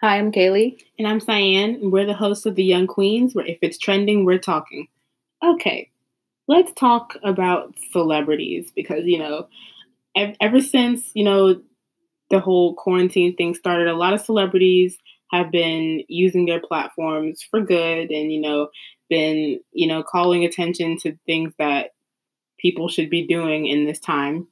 Hi, 0.00 0.18
I'm 0.18 0.30
Kali. 0.30 0.78
And 0.96 1.08
I'm 1.08 1.18
Cyan, 1.18 1.74
and 1.74 1.90
we're 1.90 2.06
the 2.06 2.14
hosts 2.14 2.46
of 2.46 2.54
The 2.54 2.62
Young 2.62 2.86
Queens, 2.86 3.34
where 3.34 3.44
if 3.44 3.58
it's 3.62 3.78
trending, 3.78 4.24
we're 4.24 4.38
talking. 4.38 4.86
Okay, 5.44 5.90
let's 6.46 6.72
talk 6.74 7.16
about 7.24 7.74
celebrities 7.90 8.70
because, 8.76 9.06
you 9.06 9.18
know, 9.18 9.48
ev- 10.16 10.36
ever 10.40 10.60
since, 10.60 11.10
you 11.14 11.24
know, 11.24 11.60
the 12.30 12.38
whole 12.38 12.76
quarantine 12.76 13.34
thing 13.34 13.54
started, 13.54 13.88
a 13.88 13.94
lot 13.96 14.14
of 14.14 14.20
celebrities 14.20 14.96
have 15.32 15.50
been 15.50 16.04
using 16.06 16.46
their 16.46 16.60
platforms 16.60 17.42
for 17.50 17.60
good 17.60 18.12
and, 18.12 18.32
you 18.32 18.40
know, 18.40 18.68
been, 19.10 19.58
you 19.72 19.88
know, 19.88 20.04
calling 20.04 20.44
attention 20.44 20.96
to 20.98 21.18
things 21.26 21.52
that 21.58 21.90
people 22.60 22.88
should 22.88 23.10
be 23.10 23.26
doing 23.26 23.66
in 23.66 23.84
this 23.84 23.98
time. 23.98 24.46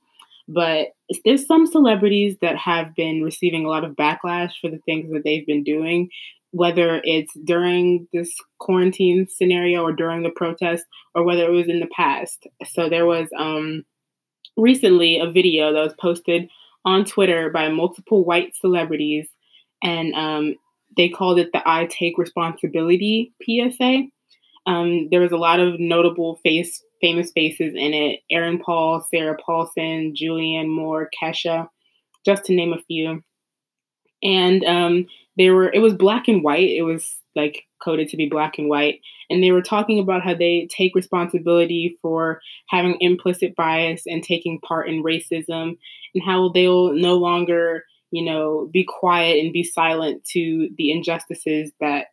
But 0.48 0.88
there's 1.24 1.46
some 1.46 1.66
celebrities 1.66 2.36
that 2.40 2.56
have 2.56 2.94
been 2.94 3.22
receiving 3.22 3.64
a 3.64 3.68
lot 3.68 3.84
of 3.84 3.96
backlash 3.96 4.52
for 4.60 4.70
the 4.70 4.80
things 4.86 5.10
that 5.12 5.22
they've 5.24 5.46
been 5.46 5.64
doing, 5.64 6.08
whether 6.52 7.00
it's 7.04 7.32
during 7.44 8.06
this 8.12 8.32
quarantine 8.58 9.26
scenario 9.28 9.82
or 9.82 9.92
during 9.92 10.22
the 10.22 10.30
protest, 10.30 10.84
or 11.14 11.24
whether 11.24 11.44
it 11.44 11.50
was 11.50 11.68
in 11.68 11.80
the 11.80 11.88
past. 11.94 12.46
So 12.64 12.88
there 12.88 13.06
was 13.06 13.28
um, 13.36 13.84
recently 14.56 15.18
a 15.18 15.30
video 15.30 15.72
that 15.72 15.82
was 15.82 15.94
posted 16.00 16.48
on 16.84 17.04
Twitter 17.04 17.50
by 17.50 17.68
multiple 17.68 18.24
white 18.24 18.54
celebrities, 18.54 19.28
and 19.82 20.14
um, 20.14 20.54
they 20.96 21.08
called 21.08 21.38
it 21.38 21.50
the 21.52 21.68
I 21.68 21.86
Take 21.86 22.18
Responsibility 22.18 23.34
PSA. 23.42 24.04
Um, 24.66 25.08
there 25.10 25.20
was 25.20 25.32
a 25.32 25.36
lot 25.36 25.60
of 25.60 25.78
notable 25.78 26.40
face 26.42 26.82
famous 27.00 27.30
faces 27.32 27.74
in 27.74 27.94
it 27.94 28.20
Aaron 28.30 28.58
Paul, 28.58 29.06
Sarah 29.10 29.36
Paulson, 29.44 30.14
Julianne 30.14 30.68
Moore, 30.68 31.10
Kesha, 31.20 31.68
just 32.24 32.44
to 32.44 32.54
name 32.54 32.72
a 32.72 32.82
few. 32.82 33.22
And 34.22 34.64
um, 34.64 35.06
they 35.36 35.50
were, 35.50 35.70
it 35.72 35.80
was 35.80 35.94
black 35.94 36.28
and 36.28 36.42
white. 36.42 36.70
It 36.70 36.82
was 36.82 37.16
like 37.34 37.64
coded 37.84 38.08
to 38.08 38.16
be 38.16 38.28
black 38.28 38.58
and 38.58 38.68
white. 38.68 39.00
And 39.28 39.42
they 39.42 39.52
were 39.52 39.62
talking 39.62 39.98
about 39.98 40.22
how 40.22 40.34
they 40.34 40.68
take 40.74 40.94
responsibility 40.94 41.98
for 42.00 42.40
having 42.68 42.96
implicit 43.00 43.54
bias 43.54 44.02
and 44.06 44.22
taking 44.22 44.60
part 44.60 44.88
in 44.88 45.02
racism, 45.02 45.76
and 46.14 46.24
how 46.24 46.48
they'll 46.48 46.94
no 46.94 47.16
longer, 47.16 47.84
you 48.10 48.24
know, 48.24 48.70
be 48.72 48.84
quiet 48.84 49.44
and 49.44 49.52
be 49.52 49.62
silent 49.62 50.24
to 50.32 50.70
the 50.78 50.90
injustices 50.90 51.72
that 51.80 52.06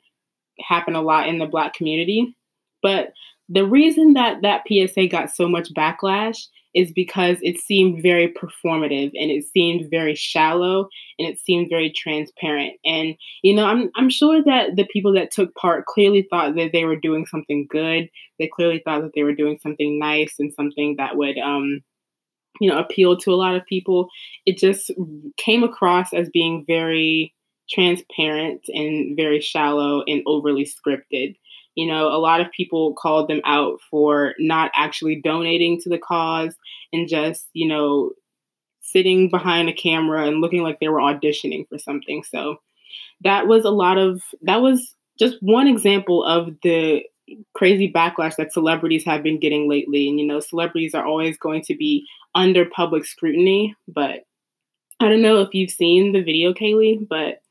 happen 0.59 0.95
a 0.95 1.01
lot 1.01 1.29
in 1.29 1.39
the 1.39 1.45
black 1.45 1.73
community. 1.73 2.35
But 2.83 3.13
the 3.49 3.65
reason 3.65 4.13
that 4.13 4.43
that 4.43 4.63
PSA 4.67 5.07
got 5.07 5.31
so 5.31 5.47
much 5.49 5.73
backlash 5.73 6.47
is 6.73 6.91
because 6.91 7.37
it 7.41 7.59
seemed 7.59 8.01
very 8.01 8.27
performative 8.33 9.11
and 9.13 9.29
it 9.29 9.45
seemed 9.45 9.89
very 9.91 10.15
shallow 10.15 10.89
and 11.19 11.27
it 11.27 11.39
seemed 11.39 11.69
very 11.69 11.91
transparent. 11.91 12.73
And 12.85 13.15
you 13.43 13.53
know, 13.55 13.65
I'm 13.65 13.91
I'm 13.95 14.09
sure 14.09 14.43
that 14.43 14.75
the 14.75 14.85
people 14.91 15.13
that 15.13 15.31
took 15.31 15.53
part 15.55 15.85
clearly 15.85 16.27
thought 16.29 16.55
that 16.55 16.71
they 16.73 16.85
were 16.85 16.95
doing 16.95 17.25
something 17.25 17.67
good. 17.69 18.09
They 18.39 18.47
clearly 18.47 18.81
thought 18.83 19.01
that 19.01 19.11
they 19.15 19.23
were 19.23 19.35
doing 19.35 19.59
something 19.61 19.99
nice 19.99 20.35
and 20.39 20.53
something 20.53 20.95
that 20.97 21.15
would 21.15 21.37
um 21.37 21.81
you 22.59 22.69
know 22.69 22.77
appeal 22.77 23.17
to 23.17 23.33
a 23.33 23.35
lot 23.35 23.55
of 23.55 23.65
people. 23.65 24.07
It 24.45 24.57
just 24.57 24.91
came 25.37 25.63
across 25.63 26.13
as 26.13 26.29
being 26.29 26.63
very 26.65 27.33
transparent 27.69 28.61
and 28.67 29.15
very 29.15 29.39
shallow 29.39 30.03
and 30.07 30.21
overly 30.25 30.65
scripted. 30.65 31.35
You 31.75 31.87
know, 31.87 32.07
a 32.07 32.19
lot 32.19 32.41
of 32.41 32.51
people 32.51 32.93
called 32.93 33.27
them 33.27 33.41
out 33.45 33.79
for 33.89 34.35
not 34.39 34.71
actually 34.75 35.21
donating 35.21 35.79
to 35.81 35.89
the 35.89 35.97
cause 35.97 36.55
and 36.91 37.07
just, 37.07 37.47
you 37.53 37.67
know, 37.67 38.11
sitting 38.81 39.29
behind 39.29 39.69
a 39.69 39.73
camera 39.73 40.27
and 40.27 40.41
looking 40.41 40.61
like 40.61 40.79
they 40.79 40.89
were 40.89 40.99
auditioning 40.99 41.67
for 41.67 41.77
something. 41.77 42.23
So 42.23 42.57
that 43.21 43.47
was 43.47 43.65
a 43.65 43.69
lot 43.69 43.97
of, 43.97 44.21
that 44.41 44.61
was 44.61 44.93
just 45.17 45.37
one 45.41 45.67
example 45.67 46.23
of 46.23 46.49
the 46.63 47.03
crazy 47.55 47.91
backlash 47.91 48.35
that 48.35 48.51
celebrities 48.51 49.05
have 49.05 49.23
been 49.23 49.39
getting 49.39 49.69
lately. 49.69 50.09
And, 50.09 50.19
you 50.19 50.27
know, 50.27 50.39
celebrities 50.39 50.93
are 50.93 51.05
always 51.05 51.37
going 51.37 51.61
to 51.63 51.75
be 51.75 52.05
under 52.35 52.65
public 52.65 53.05
scrutiny, 53.05 53.75
but 53.87 54.25
I 54.99 55.09
don't 55.09 55.21
know 55.21 55.41
if 55.41 55.53
you've 55.53 55.71
seen 55.71 56.11
the 56.11 56.21
video, 56.21 56.53
Kali, 56.53 56.99
but 57.09 57.41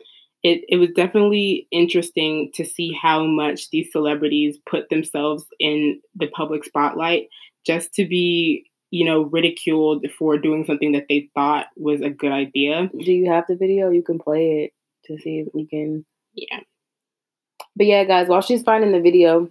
it, 0.42 0.64
it 0.69 0.76
was 0.76 0.91
definitely 0.91 1.69
interesting 1.70 2.50
to 2.54 2.64
see 2.64 2.92
how 2.92 3.25
much 3.25 3.70
these 3.70 3.92
celebrities 3.92 4.58
put 4.69 4.88
themselves 4.88 5.44
in 5.60 6.00
the 6.16 6.26
public 6.28 6.64
spotlight 6.64 7.28
just 7.64 7.94
to 7.94 8.06
be 8.06 8.69
you 8.91 9.04
know 9.04 9.22
ridiculed 9.22 10.04
for 10.19 10.36
doing 10.36 10.64
something 10.64 10.92
that 10.92 11.06
they 11.08 11.28
thought 11.34 11.66
was 11.76 12.00
a 12.00 12.10
good 12.10 12.32
idea. 12.32 12.91
Do 12.98 13.12
you 13.12 13.31
have 13.31 13.44
the 13.48 13.56
video? 13.56 13.91
You 13.91 14.02
can 14.02 14.19
play 14.19 14.64
it 14.64 14.72
to 15.06 15.20
see 15.22 15.38
if 15.38 15.48
we 15.54 15.66
can. 15.66 16.04
Yeah. 16.34 16.60
But 17.76 17.86
yeah 17.86 18.04
guys 18.04 18.28
while 18.28 18.42
she's 18.42 18.62
finding 18.62 18.92
the 18.92 19.00
video 19.00 19.48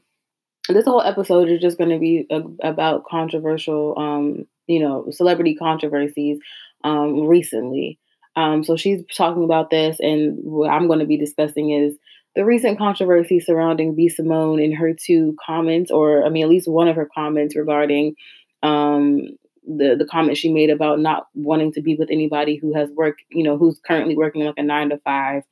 this 0.69 0.85
whole 0.85 1.01
episode 1.01 1.50
is 1.50 1.59
just 1.59 1.78
going 1.78 1.90
to 1.90 2.00
be 2.00 2.28
a, 2.30 2.41
about 2.63 3.06
controversial 3.06 3.97
um 3.97 4.46
you 4.68 4.80
know 4.80 5.07
celebrity 5.09 5.56
controversies 5.56 6.38
um 6.84 7.22
recently 7.22 8.00
um, 8.41 8.63
so 8.63 8.75
she's 8.75 9.03
talking 9.16 9.44
about 9.44 9.69
this, 9.69 9.97
and 10.00 10.38
what 10.41 10.72
I'm 10.72 10.88
going 10.88 11.00
to 11.00 11.06
be 11.06 11.18
discussing 11.18 11.69
is 11.72 11.96
the 12.35 12.44
recent 12.44 12.78
controversy 12.78 13.40
surrounding 13.40 13.94
B. 13.94 14.09
Simone 14.09 14.59
and 14.59 14.74
her 14.75 14.94
two 14.94 15.35
comments, 15.46 15.91
or 15.91 16.25
I 16.25 16.29
mean, 16.29 16.44
at 16.44 16.50
least 16.50 16.68
one 16.68 16.88
of 16.88 16.96
her 16.96 17.09
comments 17.13 17.56
regarding 17.56 18.16
um, 18.63 19.22
the 19.68 19.96
the 19.96 20.07
comment 20.09 20.38
she 20.38 20.51
made 20.51 20.72
about 20.72 21.00
not 21.00 21.28
wanting 21.35 21.72
to 21.74 21.81
be 21.81 21.96
with 21.96 22.09
anybody 22.09 22.56
who 22.56 22.74
has 22.74 22.90
worked, 22.96 23.22
you 23.30 23.44
know, 23.44 23.57
who's 23.57 23.80
currently 23.85 24.16
working 24.16 24.44
like 24.44 24.56
a 24.57 24.63
nine 24.63 24.90
to 24.90 24.97
five. 25.00 25.44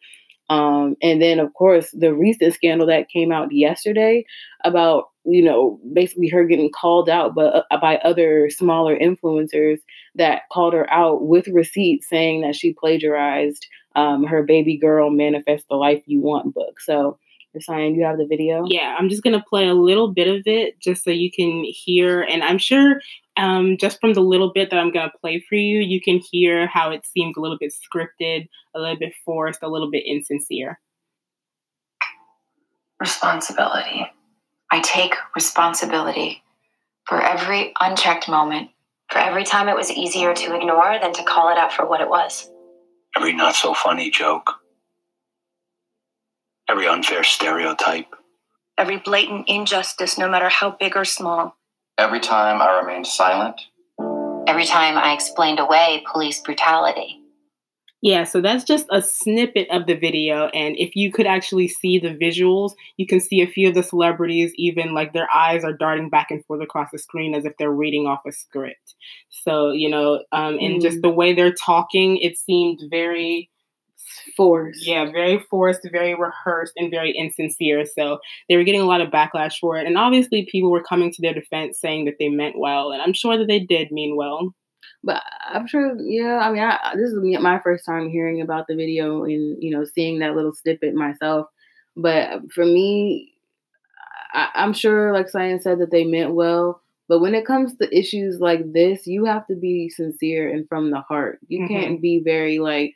Um, 0.50 0.96
and 1.04 1.22
then, 1.22 1.40
of 1.40 1.54
course, 1.54 1.92
the 1.92 2.12
recent 2.12 2.56
scandal 2.56 2.88
that 2.88 3.10
came 3.10 3.32
out 3.32 3.52
yesterday 3.52 4.26
about, 4.64 5.09
you 5.26 5.44
know, 5.44 5.80
basically 5.94 6.28
her 6.30 6.46
getting 6.46 6.72
called 6.72 7.10
out 7.10 7.36
but, 7.36 7.66
uh, 7.72 7.78
by 7.80 7.98
other 7.98 8.50
smaller 8.50 8.98
influencers 8.98 9.80
that 10.16 10.44
called 10.52 10.74
her 10.74 10.90
out 10.92 11.28
with 11.28 11.48
receipts 11.50 12.08
saying 12.10 12.42
that 12.42 12.56
she 12.56 12.74
plagiarized 12.74 13.68
um, 13.96 14.24
her 14.24 14.44
baby 14.44 14.78
girl 14.78 15.10
Manifest 15.10 15.68
the 15.70 15.76
Life 15.76 16.02
You 16.06 16.22
Want 16.22 16.54
book. 16.54 16.80
So, 16.80 17.18
Cyan, 17.60 17.96
you 17.96 18.06
have 18.06 18.18
the 18.18 18.28
video? 18.28 18.64
Yeah, 18.68 18.96
I'm 18.98 19.10
just 19.10 19.24
going 19.24 19.38
to 19.38 19.44
play 19.44 19.68
a 19.68 19.74
little 19.74 20.14
bit 20.14 20.28
of 20.28 20.44
it 20.46 20.80
just 20.80 21.04
so 21.04 21.10
you 21.10 21.32
can 21.32 21.64
hear. 21.66 22.22
And 22.22 22.44
I'm 22.44 22.60
sure 22.60 23.02
um, 23.38 23.78
just 23.78 24.00
from 24.00 24.14
the 24.14 24.22
little 24.22 24.54
bit 24.54 24.70
that 24.70 24.80
I'm 24.80 24.92
going 24.92 25.10
to 25.10 25.18
play 25.18 25.44
for 25.50 25.56
you, 25.56 25.80
you 25.80 26.00
can 26.00 26.20
hear 26.20 26.68
how 26.68 26.92
it 26.92 27.06
seems 27.06 27.36
a 27.36 27.40
little 27.40 27.58
bit 27.58 27.74
scripted, 27.74 28.48
a 28.76 28.80
little 28.80 28.98
bit 28.98 29.14
forced, 29.26 29.64
a 29.64 29.68
little 29.68 29.90
bit 29.90 30.04
insincere. 30.06 30.80
Responsibility. 33.00 34.06
I 34.72 34.82
take 34.82 35.16
responsibility 35.36 36.44
for 37.06 37.22
every 37.22 37.74
unchecked 37.80 38.30
moment, 38.30 38.70
for 39.10 39.18
every 39.18 39.44
time 39.44 39.68
it 39.68 39.76
was 39.76 39.90
easier 39.92 40.34
to 40.34 40.56
ignore 40.56 40.98
than 41.02 41.14
to 41.14 41.24
call 41.24 41.50
it 41.50 41.58
out 41.58 41.74
for 41.74 41.88
what 41.88 42.02
it 42.02 42.10
was. 42.10 42.50
Every 43.16 43.34
not 43.34 43.56
so 43.56 43.74
funny 43.74 44.12
joke, 44.12 44.52
every 46.70 46.88
unfair 46.88 47.24
stereotype, 47.24 48.14
every 48.78 48.98
blatant 48.98 49.50
injustice, 49.50 50.18
no 50.18 50.30
matter 50.30 50.50
how 50.50 50.72
big 50.80 50.96
or 50.96 51.06
small. 51.06 51.58
Every 51.98 52.20
time 52.20 52.62
I 52.62 52.80
remained 52.80 53.08
silent. 53.08 53.60
Every 54.48 54.66
time 54.66 54.98
I 54.98 55.14
explained 55.14 55.60
away 55.60 56.04
police 56.12 56.40
brutality. 56.40 57.19
Yeah, 58.02 58.24
so 58.24 58.40
that's 58.40 58.64
just 58.64 58.86
a 58.92 59.02
snippet 59.02 59.68
of 59.72 59.86
the 59.86 59.96
video. 59.96 60.48
And 60.48 60.78
if 60.78 60.96
you 60.96 61.12
could 61.12 61.28
actually 61.28 61.68
see 61.68 62.00
the 62.00 62.16
visuals, 62.16 62.72
you 62.96 63.06
can 63.06 63.20
see 63.20 63.42
a 63.42 63.48
few 63.48 63.68
of 63.68 63.74
the 63.74 63.84
celebrities, 63.84 64.54
even 64.56 64.94
like 64.94 65.12
their 65.12 65.28
eyes 65.34 65.66
are 65.66 65.74
darting 65.74 66.10
back 66.10 66.32
and 66.32 66.44
forth 66.46 66.62
across 66.62 66.92
the 66.92 66.98
screen 66.98 67.36
as 67.36 67.44
if 67.44 67.58
they're 67.58 67.72
reading 67.72 68.08
off 68.08 68.22
a 68.26 68.32
script. 68.32 68.96
So, 69.30 69.72
you 69.72 69.90
know, 69.90 70.24
um, 70.32 70.58
and 70.60 70.78
mm. 70.78 70.82
just 70.82 71.02
the 71.02 71.10
way 71.10 71.34
they're 71.34 71.54
talking, 71.54 72.18
it 72.18 72.38
seemed 72.38 72.80
very 72.90 73.50
forced. 74.38 74.88
Yeah, 74.88 75.12
very 75.12 75.40
forced, 75.50 75.88
very 75.92 76.16
rehearsed, 76.16 76.74
and 76.78 76.90
very 76.90 77.12
insincere. 77.12 77.86
So 77.86 78.20
they 78.48 78.56
were 78.56 78.64
getting 78.64 78.82
a 78.82 78.86
lot 78.86 79.02
of 79.02 79.10
backlash 79.10 79.60
for 79.60 79.78
it. 79.78 79.86
And 79.86 79.98
obviously, 79.98 80.48
people 80.50 80.72
were 80.72 80.84
coming 80.84 81.12
to 81.12 81.22
their 81.22 81.34
defense 81.34 81.80
saying 81.80 82.06
that 82.06 82.16
they 82.18 82.30
meant 82.30 82.58
well. 82.58 82.92
And 82.92 83.02
I'm 83.02 83.14
sure 83.14 83.38
that 83.38 83.48
they 83.48 83.60
did 83.60 83.92
mean 83.92 84.16
well. 84.16 84.54
But 85.04 85.24
I'm 85.48 85.66
sure, 85.66 85.96
yeah. 86.00 86.40
I 86.40 86.52
mean, 86.52 86.62
I, 86.62 86.78
this 86.96 87.12
is 87.12 87.42
my 87.42 87.60
first 87.60 87.86
time 87.86 88.10
hearing 88.10 88.42
about 88.42 88.68
the 88.68 88.76
video 88.76 89.24
and 89.24 89.62
you 89.62 89.72
know 89.72 89.86
seeing 89.86 90.20
that 90.20 90.36
little 90.36 90.54
snippet 90.54 90.94
myself. 90.94 91.48
But 91.96 92.52
for 92.54 92.66
me, 92.66 93.34
I, 94.34 94.50
I'm 94.56 94.74
sure, 94.74 95.14
like 95.14 95.30
Cyan 95.30 95.62
said, 95.62 95.80
that 95.80 95.92
they 95.92 96.04
meant 96.04 96.34
well. 96.34 96.82
But 97.08 97.20
when 97.22 97.34
it 97.34 97.46
comes 97.46 97.76
to 97.78 97.98
issues 97.98 98.40
like 98.40 98.72
this, 98.72 99.08
you 99.08 99.26
have 99.26 99.48
to 99.48 99.56
be 99.56 99.90
sincere 99.90 100.48
and 100.54 100.68
from 100.70 100.92
the 100.92 101.02
heart. 101.02 101.40
You 101.48 101.62
mm-hmm. 101.62 101.74
can't 101.74 102.02
be 102.02 102.22
very 102.24 102.60
like, 102.60 102.94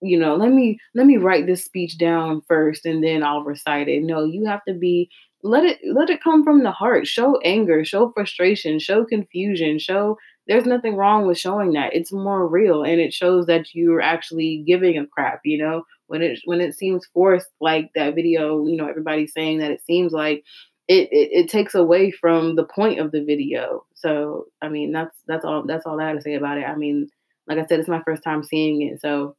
you 0.00 0.18
know, 0.18 0.34
let 0.34 0.50
me 0.50 0.80
let 0.94 1.06
me 1.06 1.16
write 1.16 1.46
this 1.46 1.64
speech 1.64 1.96
down 1.96 2.42
first 2.48 2.84
and 2.84 3.04
then 3.04 3.22
I'll 3.22 3.44
recite 3.44 3.88
it. 3.88 4.02
No, 4.02 4.24
you 4.24 4.44
have 4.46 4.64
to 4.66 4.74
be 4.74 5.08
let 5.44 5.64
it 5.64 5.78
let 5.92 6.10
it 6.10 6.22
come 6.22 6.42
from 6.42 6.64
the 6.64 6.72
heart. 6.72 7.06
Show 7.06 7.38
anger, 7.44 7.84
show 7.84 8.10
frustration, 8.10 8.80
show 8.80 9.04
confusion, 9.04 9.78
show 9.78 10.18
there's 10.46 10.66
nothing 10.66 10.96
wrong 10.96 11.26
with 11.26 11.38
showing 11.38 11.72
that. 11.72 11.94
It's 11.94 12.12
more 12.12 12.46
real 12.46 12.82
and 12.82 13.00
it 13.00 13.12
shows 13.12 13.46
that 13.46 13.74
you're 13.74 14.00
actually 14.00 14.64
giving 14.66 14.98
a 14.98 15.06
crap, 15.06 15.40
you 15.44 15.58
know, 15.58 15.84
when 16.08 16.22
it 16.22 16.40
when 16.44 16.60
it 16.60 16.74
seems 16.74 17.06
forced, 17.14 17.48
like 17.60 17.90
that 17.94 18.14
video, 18.14 18.66
you 18.66 18.76
know, 18.76 18.88
everybody's 18.88 19.32
saying 19.32 19.58
that 19.58 19.70
it 19.70 19.82
seems 19.86 20.12
like 20.12 20.44
it, 20.88 21.08
it, 21.12 21.28
it 21.32 21.48
takes 21.48 21.74
away 21.74 22.10
from 22.10 22.56
the 22.56 22.64
point 22.64 22.98
of 22.98 23.12
the 23.12 23.24
video. 23.24 23.84
So 23.94 24.46
I 24.60 24.68
mean 24.68 24.92
that's 24.92 25.16
that's 25.26 25.44
all 25.44 25.64
that's 25.66 25.86
all 25.86 26.00
I 26.00 26.08
have 26.08 26.16
to 26.16 26.22
say 26.22 26.34
about 26.34 26.58
it. 26.58 26.64
I 26.64 26.76
mean, 26.76 27.08
like 27.46 27.58
I 27.58 27.66
said, 27.66 27.80
it's 27.80 27.88
my 27.88 28.02
first 28.02 28.22
time 28.22 28.42
seeing 28.42 28.82
it, 28.82 29.00
so 29.00 29.36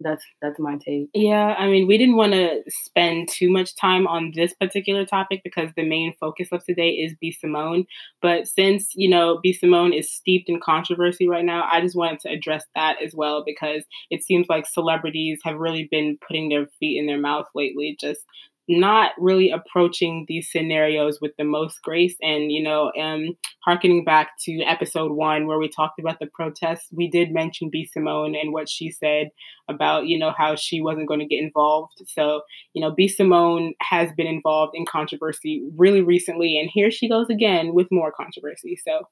that's 0.00 0.24
that's 0.42 0.58
my 0.58 0.76
take. 0.76 1.08
Yeah, 1.14 1.54
I 1.58 1.66
mean, 1.68 1.86
we 1.86 1.98
didn't 1.98 2.16
want 2.16 2.32
to 2.32 2.62
spend 2.68 3.28
too 3.30 3.50
much 3.50 3.74
time 3.76 4.06
on 4.06 4.32
this 4.34 4.54
particular 4.54 5.04
topic 5.04 5.40
because 5.42 5.70
the 5.76 5.88
main 5.88 6.14
focus 6.20 6.48
of 6.52 6.64
today 6.64 6.90
is 6.90 7.14
B 7.20 7.32
Simone. 7.32 7.86
But 8.20 8.46
since 8.46 8.92
you 8.94 9.08
know 9.08 9.40
B 9.42 9.52
Simone 9.52 9.92
is 9.92 10.12
steeped 10.12 10.48
in 10.48 10.60
controversy 10.60 11.28
right 11.28 11.44
now, 11.44 11.68
I 11.70 11.80
just 11.80 11.96
wanted 11.96 12.20
to 12.20 12.30
address 12.30 12.64
that 12.74 13.02
as 13.02 13.14
well 13.14 13.42
because 13.44 13.84
it 14.10 14.22
seems 14.22 14.46
like 14.48 14.66
celebrities 14.66 15.40
have 15.44 15.56
really 15.56 15.88
been 15.90 16.18
putting 16.26 16.48
their 16.48 16.66
feet 16.78 16.98
in 16.98 17.06
their 17.06 17.20
mouth 17.20 17.46
lately, 17.54 17.96
just 17.98 18.20
not 18.68 19.12
really 19.18 19.50
approaching 19.50 20.24
these 20.28 20.50
scenarios 20.50 21.18
with 21.20 21.32
the 21.38 21.44
most 21.44 21.82
grace. 21.82 22.16
And, 22.20 22.50
you 22.50 22.62
know, 22.62 22.92
um, 23.00 23.36
harkening 23.64 24.04
back 24.04 24.30
to 24.44 24.62
episode 24.62 25.12
one 25.12 25.46
where 25.46 25.58
we 25.58 25.68
talked 25.68 26.00
about 26.00 26.18
the 26.18 26.26
protests, 26.26 26.88
we 26.92 27.08
did 27.08 27.32
mention 27.32 27.70
B. 27.70 27.88
Simone 27.90 28.34
and 28.34 28.52
what 28.52 28.68
she 28.68 28.90
said 28.90 29.28
about, 29.68 30.06
you 30.06 30.18
know, 30.18 30.32
how 30.36 30.56
she 30.56 30.80
wasn't 30.80 31.08
going 31.08 31.20
to 31.20 31.26
get 31.26 31.42
involved. 31.42 32.02
So, 32.06 32.42
you 32.74 32.82
know, 32.82 32.90
B. 32.90 33.08
Simone 33.08 33.74
has 33.80 34.10
been 34.16 34.26
involved 34.26 34.72
in 34.74 34.84
controversy 34.86 35.62
really 35.76 36.02
recently. 36.02 36.58
And 36.58 36.70
here 36.72 36.90
she 36.90 37.08
goes 37.08 37.28
again 37.30 37.74
with 37.74 37.88
more 37.90 38.12
controversy. 38.12 38.76
So, 38.84 39.06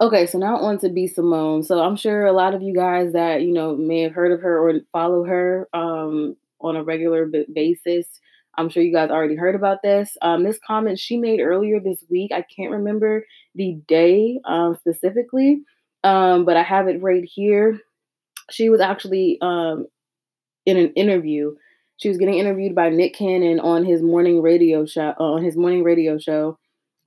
Okay, 0.00 0.26
so 0.26 0.36
now 0.36 0.56
on 0.56 0.78
to 0.78 0.88
B 0.88 1.06
Simone. 1.06 1.62
So 1.62 1.80
I'm 1.80 1.94
sure 1.94 2.26
a 2.26 2.32
lot 2.32 2.56
of 2.56 2.62
you 2.62 2.74
guys 2.74 3.12
that 3.12 3.42
you 3.42 3.52
know 3.52 3.76
may 3.76 4.00
have 4.00 4.12
heard 4.12 4.32
of 4.32 4.40
her 4.40 4.58
or 4.58 4.80
follow 4.90 5.22
her 5.22 5.68
um, 5.72 6.34
on 6.62 6.76
a 6.76 6.84
regular 6.84 7.30
basis. 7.52 8.06
I'm 8.56 8.68
sure 8.68 8.82
you 8.82 8.92
guys 8.92 9.10
already 9.10 9.36
heard 9.36 9.54
about 9.54 9.78
this. 9.82 10.16
Um, 10.20 10.44
this 10.44 10.58
comment 10.66 10.98
she 10.98 11.16
made 11.16 11.40
earlier 11.40 11.80
this 11.80 12.04
week, 12.10 12.32
I 12.32 12.42
can't 12.54 12.70
remember 12.70 13.24
the 13.54 13.80
day 13.88 14.40
um, 14.44 14.76
specifically, 14.76 15.62
um, 16.04 16.44
but 16.44 16.56
I 16.56 16.62
have 16.62 16.88
it 16.88 17.02
right 17.02 17.24
here. 17.24 17.78
She 18.50 18.68
was 18.68 18.80
actually 18.80 19.38
um, 19.40 19.86
in 20.66 20.76
an 20.76 20.92
interview. 20.94 21.54
She 21.96 22.08
was 22.08 22.18
getting 22.18 22.38
interviewed 22.38 22.74
by 22.74 22.90
Nick 22.90 23.14
Cannon 23.14 23.60
on 23.60 23.84
his 23.84 24.02
morning 24.02 24.42
radio 24.42 24.84
show. 24.84 25.14
Uh, 25.18 25.22
on 25.22 25.44
his 25.44 25.56
morning 25.56 25.82
radio 25.82 26.18
show, 26.18 26.58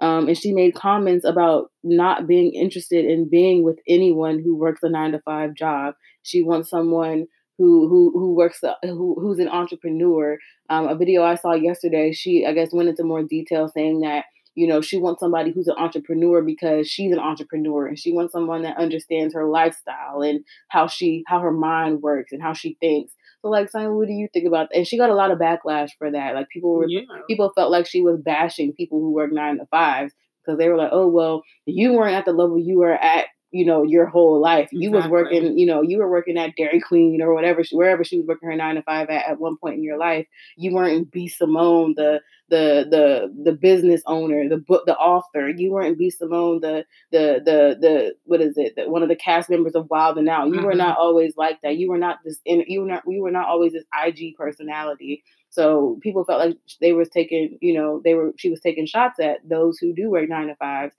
um, 0.02 0.28
and 0.28 0.38
she 0.38 0.52
made 0.52 0.76
comments 0.76 1.26
about 1.26 1.72
not 1.84 2.28
being 2.28 2.54
interested 2.54 3.06
in 3.06 3.30
being 3.30 3.64
with 3.64 3.80
anyone 3.88 4.42
who 4.44 4.56
works 4.56 4.84
a 4.84 4.90
nine 4.90 5.12
to 5.12 5.20
five 5.20 5.54
job. 5.54 5.96
She 6.24 6.42
wants 6.42 6.70
someone 6.70 7.28
who 7.58 7.88
who 7.88 8.12
who 8.14 8.34
works 8.34 8.64
uh, 8.64 8.74
who 8.84 9.16
who's 9.20 9.40
an 9.40 9.50
entrepreneur. 9.50 10.38
Um, 10.70 10.88
a 10.88 10.96
video 10.96 11.24
I 11.24 11.36
saw 11.36 11.54
yesterday, 11.54 12.12
she 12.12 12.46
I 12.46 12.54
guess 12.54 12.74
went 12.74 12.90
into 12.90 13.04
more 13.04 13.24
detail 13.24 13.68
saying 13.68 14.02
that 14.02 14.26
you 14.56 14.68
know 14.68 14.82
she 14.82 14.98
wants 14.98 15.20
somebody 15.20 15.52
who's 15.52 15.68
an 15.68 15.76
entrepreneur 15.78 16.42
because 16.42 16.90
she's 16.90 17.12
an 17.12 17.20
entrepreneur 17.20 17.88
and 17.88 18.00
she 18.00 18.12
wants 18.12 18.34
someone 18.34 18.64
that 18.64 18.78
understands 18.78 19.34
her 19.34 19.46
lifestyle 19.46 20.22
and 20.22 20.44
how 20.70 20.88
she 20.88 21.24
how 21.28 21.40
her 21.40 21.52
mind 21.52 22.02
works 22.02 22.32
and 22.32 22.42
how 22.42 22.54
she 22.54 22.78
thinks. 22.80 23.14
So 23.42 23.50
like, 23.50 23.70
Cyan, 23.70 23.94
what 23.94 24.08
do 24.08 24.14
you 24.14 24.28
think 24.34 24.48
about 24.48 24.70
that? 24.70 24.78
And 24.78 24.88
she 24.88 24.98
got 24.98 25.12
a 25.12 25.16
lot 25.16 25.32
of 25.32 25.38
backlash 25.38 25.92
for 25.98 26.12
that. 26.12 26.36
Like 26.36 26.50
people 26.50 26.74
were 26.74 26.88
yeah. 26.88 27.02
people 27.28 27.52
felt 27.56 27.72
like 27.72 27.86
she 27.86 28.02
was 28.02 28.20
bashing 28.20 28.74
people 28.74 29.00
who 29.00 29.12
work 29.12 29.32
nine 29.32 29.60
to 29.60 29.66
fives 29.68 30.14
because 30.44 30.58
they 30.58 30.68
were 30.68 30.78
like, 30.78 30.92
oh 30.92 31.08
well, 31.08 31.44
you 31.66 31.94
weren't 31.94 32.16
at 32.16 32.26
the 32.26 32.34
level 32.34 32.60
you 32.60 32.80
were 32.80 32.94
at 32.94 33.28
you 33.56 33.64
know, 33.64 33.84
your 33.84 34.06
whole 34.06 34.42
life. 34.42 34.68
You 34.74 34.92
was 34.92 35.08
working, 35.08 35.58
you 35.58 35.66
know, 35.66 35.82
you 35.82 35.98
were 35.98 36.12
working 36.12 36.38
at 36.38 36.58
Dairy 36.58 36.82
Queen 36.82 37.22
or 37.22 37.34
whatever, 37.34 37.64
wherever 37.72 38.04
she 38.04 38.18
was 38.18 38.28
working 38.28 38.50
her 38.50 38.56
nine 38.56 38.76
to 38.76 38.82
five 38.82 39.10
at 39.10 39.26
at 39.26 39.40
one 39.40 39.56
point 39.56 39.76
in 39.76 39.84
your 39.84 39.98
life. 39.98 40.28
You 40.58 40.74
weren't 40.74 41.10
B 41.10 41.30
Simone, 41.30 41.94
the 41.96 42.20
the 42.50 42.86
the 42.92 43.34
the 43.46 43.54
business 43.54 44.02
owner, 44.08 44.50
the 44.50 44.58
book, 44.58 44.86
the 44.86 44.98
author. 44.98 45.48
You 45.48 45.72
weren't 45.72 45.98
B 45.98 46.10
Simone, 46.10 46.60
the 46.60 46.84
the 47.14 47.42
the 47.46 47.78
the 47.80 48.16
what 48.26 48.42
is 48.42 48.58
it? 48.58 48.76
The, 48.76 48.90
one 48.90 49.04
of 49.04 49.08
the 49.08 49.16
cast 49.16 49.50
members 49.50 49.74
of 49.74 49.90
Wild 49.90 50.18
'N 50.18 50.28
Out. 50.28 50.48
You 50.48 50.56
mm-hmm. 50.56 50.66
were 50.66 50.76
not 50.76 50.98
always 50.98 51.38
like 51.38 51.62
that. 51.62 51.78
You 51.78 51.90
were 51.90 51.98
not 51.98 52.18
this. 52.26 52.42
You 52.44 52.82
were 52.82 52.88
not. 52.88 53.04
You 53.08 53.22
were 53.22 53.32
not 53.32 53.48
always 53.48 53.72
this 53.72 53.86
IG 54.06 54.36
personality. 54.36 55.24
So 55.50 55.98
people 56.02 56.26
felt 56.26 56.42
like 56.42 56.58
they 56.82 56.92
was 56.92 57.08
taking, 57.08 57.58
you 57.62 57.74
know, 57.74 58.02
they 58.04 58.16
were 58.16 58.34
she 58.36 58.50
was 58.50 58.60
taking 58.60 58.86
shots 58.86 59.18
at 59.22 59.48
those 59.48 59.78
who 59.78 59.94
do 59.94 60.10
work 60.10 60.28
nine 60.28 60.48
to 60.48 60.56
fives 60.56 60.94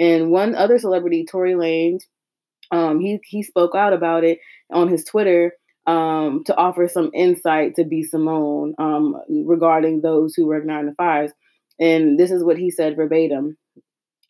and 0.00 0.30
one 0.30 0.54
other 0.54 0.78
celebrity, 0.78 1.26
Tory 1.30 1.52
Lanez, 1.52 2.02
um, 2.72 2.98
he 3.00 3.20
he 3.24 3.42
spoke 3.42 3.74
out 3.74 3.92
about 3.92 4.24
it 4.24 4.38
on 4.72 4.88
his 4.88 5.04
Twitter 5.04 5.52
um, 5.86 6.42
to 6.46 6.56
offer 6.56 6.88
some 6.88 7.10
insight 7.14 7.76
to 7.76 7.84
B 7.84 8.02
Simone 8.02 8.74
um, 8.78 9.16
regarding 9.28 10.00
those 10.00 10.34
who 10.34 10.46
work 10.46 10.64
nine 10.64 10.86
to 10.86 10.94
fives. 10.94 11.32
And 11.78 12.18
this 12.18 12.30
is 12.30 12.42
what 12.42 12.56
he 12.56 12.70
said 12.70 12.96
verbatim: 12.96 13.56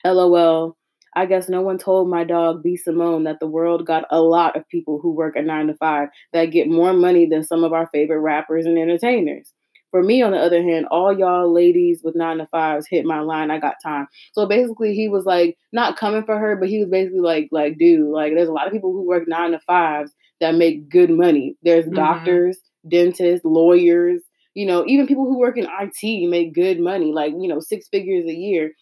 "LOL." 0.04 0.76
I 1.16 1.26
guess 1.26 1.48
no 1.48 1.60
one 1.60 1.78
told 1.78 2.08
my 2.08 2.22
dog 2.22 2.62
B 2.62 2.76
Simone 2.76 3.24
that 3.24 3.40
the 3.40 3.46
world 3.48 3.84
got 3.84 4.04
a 4.10 4.20
lot 4.20 4.56
of 4.56 4.68
people 4.68 5.00
who 5.02 5.12
work 5.12 5.34
a 5.34 5.42
nine 5.42 5.66
to 5.66 5.74
five 5.74 6.08
that 6.32 6.46
get 6.46 6.68
more 6.68 6.92
money 6.92 7.26
than 7.26 7.42
some 7.42 7.64
of 7.64 7.72
our 7.72 7.88
favorite 7.92 8.20
rappers 8.20 8.64
and 8.64 8.78
entertainers. 8.78 9.52
For 9.90 10.02
me, 10.02 10.22
on 10.22 10.32
the 10.32 10.38
other 10.38 10.62
hand, 10.62 10.86
all 10.90 11.16
y'all 11.16 11.52
ladies 11.52 12.02
with 12.04 12.14
nine 12.14 12.38
to 12.38 12.46
fives 12.46 12.86
hit 12.88 13.04
my 13.04 13.20
line. 13.20 13.50
I 13.50 13.58
got 13.58 13.74
time. 13.82 14.06
So 14.32 14.46
basically, 14.46 14.94
he 14.94 15.08
was 15.08 15.24
like 15.24 15.56
not 15.72 15.96
coming 15.96 16.24
for 16.24 16.38
her, 16.38 16.56
but 16.56 16.68
he 16.68 16.78
was 16.78 16.90
basically 16.90 17.20
like, 17.20 17.48
like, 17.50 17.78
dude, 17.78 18.08
like, 18.08 18.32
there's 18.34 18.48
a 18.48 18.52
lot 18.52 18.66
of 18.66 18.72
people 18.72 18.92
who 18.92 19.06
work 19.06 19.24
nine 19.26 19.50
to 19.52 19.58
fives 19.60 20.12
that 20.40 20.54
make 20.54 20.88
good 20.88 21.10
money. 21.10 21.56
There's 21.62 21.86
mm-hmm. 21.86 21.96
doctors, 21.96 22.58
dentists, 22.88 23.44
lawyers, 23.44 24.22
you 24.54 24.66
know, 24.66 24.84
even 24.86 25.06
people 25.06 25.24
who 25.24 25.38
work 25.38 25.56
in 25.56 25.66
IT 25.66 26.28
make 26.28 26.54
good 26.54 26.80
money, 26.80 27.12
like 27.12 27.32
you 27.38 27.48
know, 27.48 27.60
six 27.60 27.88
figures 27.88 28.24
a 28.26 28.34
year. 28.34 28.72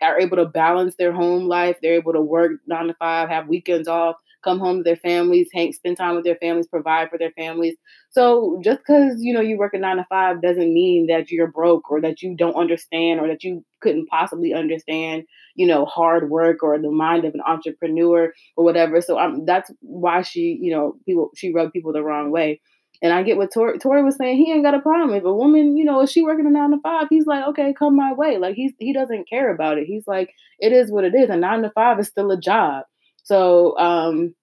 Are 0.00 0.18
able 0.18 0.38
to 0.38 0.46
balance 0.46 0.94
their 0.98 1.12
home 1.12 1.46
life. 1.46 1.76
They're 1.82 1.92
able 1.92 2.14
to 2.14 2.22
work 2.22 2.52
nine 2.66 2.86
to 2.86 2.94
five, 2.94 3.28
have 3.28 3.48
weekends 3.48 3.86
off 3.86 4.16
come 4.42 4.58
home 4.58 4.78
to 4.78 4.82
their 4.82 4.96
families, 4.96 5.48
hang, 5.52 5.72
spend 5.72 5.96
time 5.96 6.14
with 6.14 6.24
their 6.24 6.36
families, 6.36 6.66
provide 6.68 7.10
for 7.10 7.18
their 7.18 7.30
families. 7.32 7.76
So 8.10 8.60
just 8.62 8.80
because 8.80 9.16
you 9.18 9.34
know 9.34 9.40
you 9.40 9.58
work 9.58 9.74
a 9.74 9.78
nine 9.78 9.96
to 9.96 10.06
five 10.08 10.40
doesn't 10.42 10.72
mean 10.72 11.06
that 11.08 11.30
you're 11.30 11.50
broke 11.50 11.90
or 11.90 12.00
that 12.00 12.22
you 12.22 12.34
don't 12.36 12.54
understand 12.56 13.20
or 13.20 13.28
that 13.28 13.44
you 13.44 13.64
couldn't 13.80 14.06
possibly 14.06 14.54
understand, 14.54 15.24
you 15.54 15.66
know, 15.66 15.84
hard 15.84 16.30
work 16.30 16.62
or 16.62 16.78
the 16.78 16.90
mind 16.90 17.24
of 17.24 17.34
an 17.34 17.42
entrepreneur 17.46 18.32
or 18.56 18.64
whatever. 18.64 19.00
So 19.00 19.42
that's 19.46 19.70
why 19.80 20.22
she, 20.22 20.58
you 20.60 20.72
know, 20.72 20.96
people 21.06 21.30
she 21.36 21.52
rubbed 21.52 21.72
people 21.72 21.92
the 21.92 22.02
wrong 22.02 22.30
way. 22.30 22.60
And 23.00 23.12
I 23.12 23.22
get 23.22 23.36
what 23.36 23.52
Tori, 23.52 23.78
Tory 23.78 24.02
was 24.02 24.16
saying. 24.16 24.38
He 24.38 24.50
ain't 24.50 24.64
got 24.64 24.74
a 24.74 24.80
problem 24.80 25.14
if 25.14 25.22
a 25.24 25.32
woman, 25.32 25.76
you 25.76 25.84
know, 25.84 26.00
is 26.00 26.10
she 26.10 26.22
working 26.22 26.46
a 26.46 26.50
nine 26.50 26.72
to 26.72 26.78
five? 26.80 27.06
He's 27.08 27.26
like, 27.26 27.46
okay, 27.48 27.72
come 27.72 27.94
my 27.94 28.12
way. 28.12 28.38
Like 28.38 28.56
he's 28.56 28.72
he 28.78 28.92
doesn't 28.92 29.28
care 29.28 29.54
about 29.54 29.78
it. 29.78 29.86
He's 29.86 30.06
like, 30.06 30.30
it 30.58 30.72
is 30.72 30.90
what 30.90 31.04
it 31.04 31.14
is. 31.14 31.30
A 31.30 31.36
nine 31.36 31.62
to 31.62 31.70
five 31.70 32.00
is 32.00 32.08
still 32.08 32.30
a 32.32 32.40
job. 32.40 32.84
So, 33.22 33.78
um, 33.78 34.34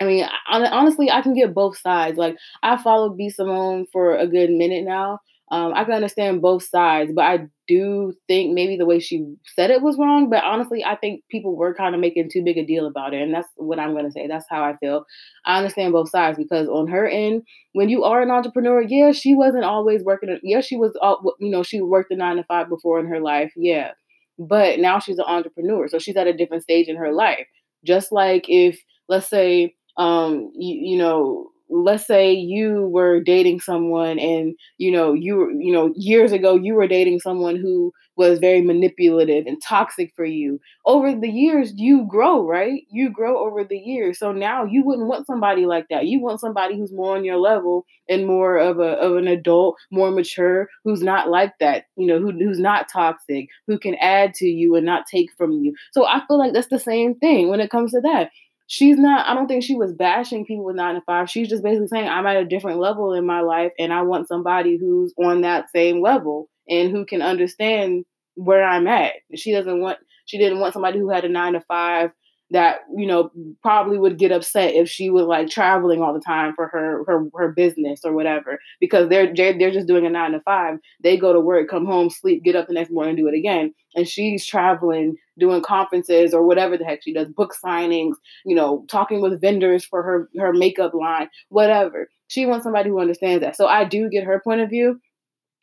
I 0.00 0.04
mean, 0.04 0.26
honestly, 0.48 1.10
I 1.10 1.20
can 1.20 1.34
get 1.34 1.54
both 1.54 1.76
sides. 1.76 2.16
Like, 2.16 2.36
I 2.62 2.76
followed 2.78 3.16
B 3.18 3.28
Simone 3.28 3.86
for 3.92 4.16
a 4.16 4.26
good 4.26 4.50
minute 4.50 4.84
now. 4.84 5.18
Um, 5.52 5.72
I 5.74 5.82
can 5.82 5.94
understand 5.94 6.42
both 6.42 6.62
sides, 6.62 7.10
but 7.12 7.24
I 7.24 7.48
do 7.66 8.12
think 8.28 8.54
maybe 8.54 8.76
the 8.76 8.86
way 8.86 9.00
she 9.00 9.34
said 9.56 9.70
it 9.70 9.82
was 9.82 9.98
wrong. 9.98 10.30
But 10.30 10.44
honestly, 10.44 10.84
I 10.84 10.94
think 10.94 11.24
people 11.28 11.56
were 11.56 11.74
kind 11.74 11.92
of 11.92 12.00
making 12.00 12.30
too 12.32 12.42
big 12.44 12.56
a 12.56 12.64
deal 12.64 12.86
about 12.86 13.14
it, 13.14 13.20
and 13.20 13.34
that's 13.34 13.48
what 13.56 13.80
I'm 13.80 13.92
going 13.92 14.04
to 14.04 14.12
say. 14.12 14.28
That's 14.28 14.46
how 14.48 14.62
I 14.62 14.76
feel. 14.76 15.04
I 15.44 15.58
understand 15.58 15.92
both 15.92 16.08
sides 16.08 16.38
because 16.38 16.68
on 16.68 16.86
her 16.86 17.06
end, 17.06 17.42
when 17.72 17.88
you 17.88 18.04
are 18.04 18.22
an 18.22 18.30
entrepreneur, 18.30 18.80
yeah, 18.80 19.10
she 19.10 19.34
wasn't 19.34 19.64
always 19.64 20.04
working. 20.04 20.38
Yeah, 20.44 20.60
she 20.60 20.76
was, 20.76 20.96
all, 21.02 21.34
you 21.40 21.50
know, 21.50 21.64
she 21.64 21.80
worked 21.80 22.12
a 22.12 22.16
nine 22.16 22.36
to 22.36 22.44
five 22.44 22.68
before 22.68 23.00
in 23.00 23.06
her 23.06 23.20
life. 23.20 23.52
Yeah, 23.56 23.90
but 24.38 24.78
now 24.78 25.00
she's 25.00 25.18
an 25.18 25.24
entrepreneur, 25.26 25.88
so 25.88 25.98
she's 25.98 26.16
at 26.16 26.28
a 26.28 26.32
different 26.32 26.62
stage 26.62 26.86
in 26.86 26.96
her 26.96 27.12
life. 27.12 27.46
Just 27.84 28.12
like 28.12 28.44
if, 28.48 28.80
let's 29.08 29.28
say, 29.28 29.74
um, 29.96 30.50
you, 30.54 30.92
you 30.92 30.98
know, 30.98 31.50
let's 31.72 32.06
say 32.06 32.32
you 32.32 32.88
were 32.88 33.20
dating 33.20 33.60
someone 33.60 34.18
and 34.18 34.54
you 34.78 34.90
know 34.90 35.12
you 35.12 35.56
you 35.60 35.72
know 35.72 35.92
years 35.94 36.32
ago 36.32 36.56
you 36.56 36.74
were 36.74 36.88
dating 36.88 37.20
someone 37.20 37.54
who 37.54 37.92
was 38.16 38.40
very 38.40 38.60
manipulative 38.60 39.46
and 39.46 39.62
toxic 39.62 40.12
for 40.16 40.24
you. 40.24 40.60
Over 40.84 41.14
the 41.14 41.28
years 41.30 41.72
you 41.76 42.06
grow 42.08 42.44
right? 42.46 42.82
You 42.90 43.08
grow 43.10 43.38
over 43.46 43.64
the 43.64 43.78
years. 43.78 44.18
So 44.18 44.32
now 44.32 44.64
you 44.64 44.82
wouldn't 44.84 45.08
want 45.08 45.26
somebody 45.26 45.64
like 45.64 45.86
that. 45.90 46.06
You 46.06 46.20
want 46.20 46.40
somebody 46.40 46.76
who's 46.76 46.92
more 46.92 47.16
on 47.16 47.24
your 47.24 47.38
level 47.38 47.86
and 48.08 48.26
more 48.26 48.58
of 48.58 48.78
a 48.80 48.98
of 48.98 49.16
an 49.16 49.28
adult 49.28 49.76
more 49.92 50.10
mature 50.10 50.68
who's 50.84 51.02
not 51.02 51.30
like 51.30 51.52
that 51.60 51.84
you 51.96 52.06
know 52.06 52.18
who, 52.18 52.32
who's 52.32 52.58
not 52.58 52.88
toxic 52.92 53.46
who 53.66 53.78
can 53.78 53.94
add 53.96 54.34
to 54.34 54.46
you 54.46 54.74
and 54.74 54.84
not 54.84 55.06
take 55.06 55.30
from 55.38 55.52
you. 55.52 55.72
So 55.92 56.06
i 56.06 56.20
feel 56.26 56.38
like 56.38 56.52
that's 56.52 56.68
the 56.68 56.78
same 56.78 57.14
thing 57.16 57.48
when 57.48 57.60
it 57.60 57.70
comes 57.70 57.92
to 57.92 58.00
that 58.00 58.30
she's 58.70 58.96
not 58.96 59.26
i 59.26 59.34
don't 59.34 59.48
think 59.48 59.64
she 59.64 59.74
was 59.74 59.92
bashing 59.92 60.46
people 60.46 60.64
with 60.64 60.76
nine 60.76 60.94
to 60.94 61.00
five. 61.00 61.28
She's 61.28 61.48
just 61.48 61.62
basically 61.64 61.88
saying 61.88 62.08
i'm 62.08 62.26
at 62.26 62.36
a 62.36 62.44
different 62.44 62.78
level 62.78 63.12
in 63.12 63.26
my 63.26 63.40
life 63.40 63.72
and 63.78 63.92
i 63.92 64.02
want 64.02 64.28
somebody 64.28 64.78
who's 64.78 65.12
on 65.18 65.40
that 65.40 65.66
same 65.74 66.00
level 66.00 66.48
and 66.68 66.90
who 66.90 67.04
can 67.04 67.20
understand 67.20 68.04
where 68.36 68.64
i'm 68.64 68.86
at. 68.86 69.14
She 69.34 69.52
doesn't 69.52 69.80
want 69.80 69.98
she 70.24 70.38
didn't 70.38 70.60
want 70.60 70.72
somebody 70.72 71.00
who 71.00 71.10
had 71.10 71.24
a 71.24 71.28
nine 71.28 71.54
to 71.54 71.60
five 71.62 72.12
that 72.50 72.80
you 72.96 73.06
know 73.06 73.30
probably 73.62 73.98
would 73.98 74.18
get 74.18 74.32
upset 74.32 74.74
if 74.74 74.88
she 74.88 75.10
was 75.10 75.24
like 75.24 75.48
traveling 75.48 76.02
all 76.02 76.12
the 76.12 76.20
time 76.20 76.52
for 76.54 76.68
her 76.68 77.04
her 77.06 77.26
her 77.34 77.52
business 77.52 78.00
or 78.04 78.12
whatever 78.12 78.58
because 78.80 79.08
they're 79.08 79.32
they're 79.34 79.70
just 79.70 79.86
doing 79.86 80.06
a 80.06 80.10
9 80.10 80.32
to 80.32 80.40
5 80.40 80.78
they 81.02 81.16
go 81.16 81.32
to 81.32 81.40
work 81.40 81.68
come 81.68 81.86
home 81.86 82.10
sleep 82.10 82.42
get 82.42 82.56
up 82.56 82.66
the 82.66 82.74
next 82.74 82.90
morning 82.90 83.16
do 83.16 83.28
it 83.28 83.34
again 83.34 83.72
and 83.94 84.08
she's 84.08 84.44
traveling 84.44 85.16
doing 85.38 85.62
conferences 85.62 86.34
or 86.34 86.44
whatever 86.44 86.76
the 86.76 86.84
heck 86.84 87.02
she 87.02 87.12
does 87.12 87.28
book 87.28 87.54
signings 87.64 88.14
you 88.44 88.54
know 88.54 88.84
talking 88.90 89.20
with 89.20 89.40
vendors 89.40 89.84
for 89.84 90.02
her 90.02 90.28
her 90.38 90.52
makeup 90.52 90.92
line 90.94 91.28
whatever. 91.48 92.08
She 92.28 92.46
wants 92.46 92.62
somebody 92.62 92.90
who 92.90 93.00
understands 93.00 93.42
that. 93.42 93.56
So 93.56 93.66
i 93.66 93.84
do 93.84 94.08
get 94.08 94.24
her 94.24 94.40
point 94.40 94.60
of 94.60 94.70
view 94.70 95.00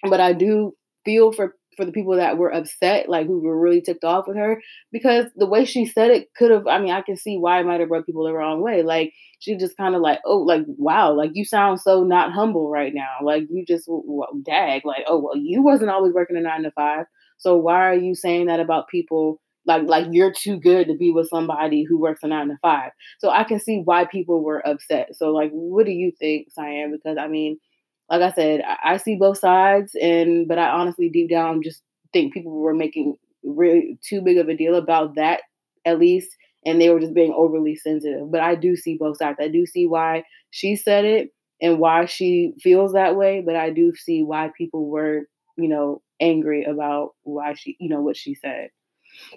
but 0.09 0.19
i 0.19 0.33
do 0.33 0.73
feel 1.05 1.31
for 1.31 1.55
for 1.77 1.85
the 1.85 1.91
people 1.93 2.17
that 2.17 2.37
were 2.37 2.53
upset, 2.53 3.07
like 3.07 3.27
who 3.27 3.39
were 3.39 3.59
really 3.59 3.81
ticked 3.81 4.03
off 4.03 4.27
with 4.27 4.37
her, 4.37 4.61
because 4.91 5.27
the 5.35 5.45
way 5.45 5.63
she 5.65 5.85
said 5.85 6.11
it 6.11 6.33
could 6.35 6.51
have. 6.51 6.67
I 6.67 6.79
mean, 6.79 6.91
I 6.91 7.01
can 7.01 7.15
see 7.17 7.37
why 7.37 7.59
it 7.59 7.65
might 7.65 7.79
have 7.79 7.89
rubbed 7.91 8.07
people 8.07 8.25
the 8.25 8.33
wrong 8.33 8.61
way. 8.61 8.83
Like 8.83 9.13
she 9.39 9.55
just 9.55 9.77
kind 9.77 9.95
of 9.95 10.01
like, 10.01 10.19
oh, 10.25 10.39
like 10.39 10.63
wow, 10.67 11.13
like 11.13 11.31
you 11.33 11.45
sound 11.45 11.79
so 11.79 12.03
not 12.03 12.33
humble 12.33 12.69
right 12.69 12.93
now. 12.93 13.17
Like 13.23 13.43
you 13.49 13.65
just 13.65 13.85
well, 13.87 14.29
dag, 14.43 14.81
like 14.85 15.05
oh 15.07 15.19
well, 15.19 15.37
you 15.37 15.61
wasn't 15.61 15.91
always 15.91 16.13
working 16.13 16.37
a 16.37 16.41
nine 16.41 16.63
to 16.63 16.71
five, 16.71 17.05
so 17.37 17.55
why 17.55 17.87
are 17.89 17.95
you 17.95 18.15
saying 18.15 18.47
that 18.47 18.59
about 18.59 18.87
people? 18.89 19.39
Like 19.65 19.83
like 19.83 20.07
you're 20.11 20.33
too 20.33 20.57
good 20.59 20.87
to 20.87 20.95
be 20.95 21.11
with 21.11 21.29
somebody 21.29 21.83
who 21.83 21.99
works 21.99 22.23
a 22.23 22.27
nine 22.27 22.47
to 22.49 22.57
five. 22.61 22.91
So 23.19 23.29
I 23.29 23.43
can 23.43 23.59
see 23.59 23.81
why 23.83 24.05
people 24.05 24.43
were 24.43 24.65
upset. 24.65 25.09
So 25.15 25.31
like, 25.31 25.51
what 25.51 25.85
do 25.85 25.91
you 25.91 26.11
think, 26.17 26.47
Cyan? 26.51 26.91
Because 26.91 27.17
I 27.19 27.27
mean 27.27 27.59
like 28.09 28.21
I 28.21 28.31
said, 28.33 28.61
I, 28.61 28.93
I 28.93 28.97
see 28.97 29.15
both 29.15 29.39
sides, 29.39 29.95
and 30.01 30.47
but 30.47 30.57
I 30.59 30.69
honestly 30.69 31.09
deep 31.09 31.29
down 31.29 31.61
just 31.63 31.81
think 32.13 32.33
people 32.33 32.53
were 32.59 32.73
making 32.73 33.15
really 33.43 33.99
too 34.07 34.21
big 34.21 34.37
of 34.37 34.49
a 34.49 34.55
deal 34.55 34.75
about 34.75 35.15
that 35.15 35.41
at 35.85 35.99
least, 35.99 36.29
and 36.65 36.81
they 36.81 36.89
were 36.89 36.99
just 36.99 37.13
being 37.13 37.33
overly 37.35 37.75
sensitive. 37.75 38.31
But 38.31 38.41
I 38.41 38.55
do 38.55 38.75
see 38.75 38.97
both 38.97 39.17
sides. 39.17 39.37
I 39.41 39.47
do 39.47 39.65
see 39.65 39.87
why 39.87 40.23
she 40.51 40.75
said 40.75 41.05
it 41.05 41.29
and 41.61 41.79
why 41.79 42.05
she 42.05 42.53
feels 42.61 42.93
that 42.93 43.15
way, 43.15 43.41
but 43.45 43.55
I 43.55 43.69
do 43.71 43.93
see 43.95 44.23
why 44.23 44.51
people 44.57 44.89
were, 44.89 45.23
you 45.57 45.67
know, 45.67 46.01
angry 46.19 46.63
about 46.65 47.11
why 47.23 47.53
she, 47.53 47.75
you 47.79 47.89
know, 47.89 48.01
what 48.01 48.17
she 48.17 48.35
said. 48.35 48.69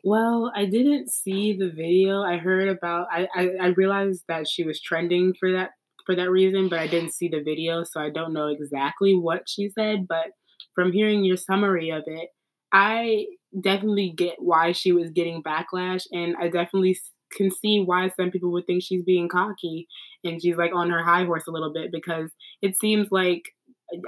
Well, 0.04 0.52
I 0.54 0.66
didn't 0.66 1.10
see 1.10 1.56
the 1.56 1.70
video. 1.70 2.22
I 2.22 2.36
heard 2.38 2.68
about. 2.68 3.08
I, 3.10 3.28
I 3.34 3.50
I 3.60 3.66
realized 3.68 4.24
that 4.28 4.48
she 4.48 4.64
was 4.64 4.80
trending 4.80 5.34
for 5.34 5.52
that 5.52 5.70
for 6.10 6.16
that 6.16 6.30
reason, 6.30 6.68
but 6.68 6.80
I 6.80 6.88
didn't 6.88 7.14
see 7.14 7.28
the 7.28 7.42
video, 7.42 7.84
so 7.84 8.00
I 8.00 8.10
don't 8.10 8.32
know 8.32 8.48
exactly 8.48 9.14
what 9.14 9.42
she 9.48 9.70
said. 9.70 10.08
But 10.08 10.28
from 10.74 10.92
hearing 10.92 11.24
your 11.24 11.36
summary 11.36 11.90
of 11.90 12.02
it, 12.06 12.30
I 12.72 13.26
definitely 13.62 14.12
get 14.16 14.34
why 14.38 14.72
she 14.72 14.90
was 14.90 15.10
getting 15.10 15.42
backlash, 15.42 16.02
and 16.10 16.34
I 16.40 16.48
definitely 16.48 16.98
can 17.36 17.50
see 17.50 17.80
why 17.84 18.10
some 18.16 18.32
people 18.32 18.50
would 18.50 18.66
think 18.66 18.82
she's 18.82 19.04
being 19.04 19.28
cocky 19.28 19.86
and 20.24 20.42
she's 20.42 20.56
like 20.56 20.74
on 20.74 20.90
her 20.90 21.04
high 21.04 21.24
horse 21.24 21.44
a 21.46 21.52
little 21.52 21.72
bit 21.72 21.92
because 21.92 22.28
it 22.60 22.76
seems 22.80 23.06
like 23.12 23.42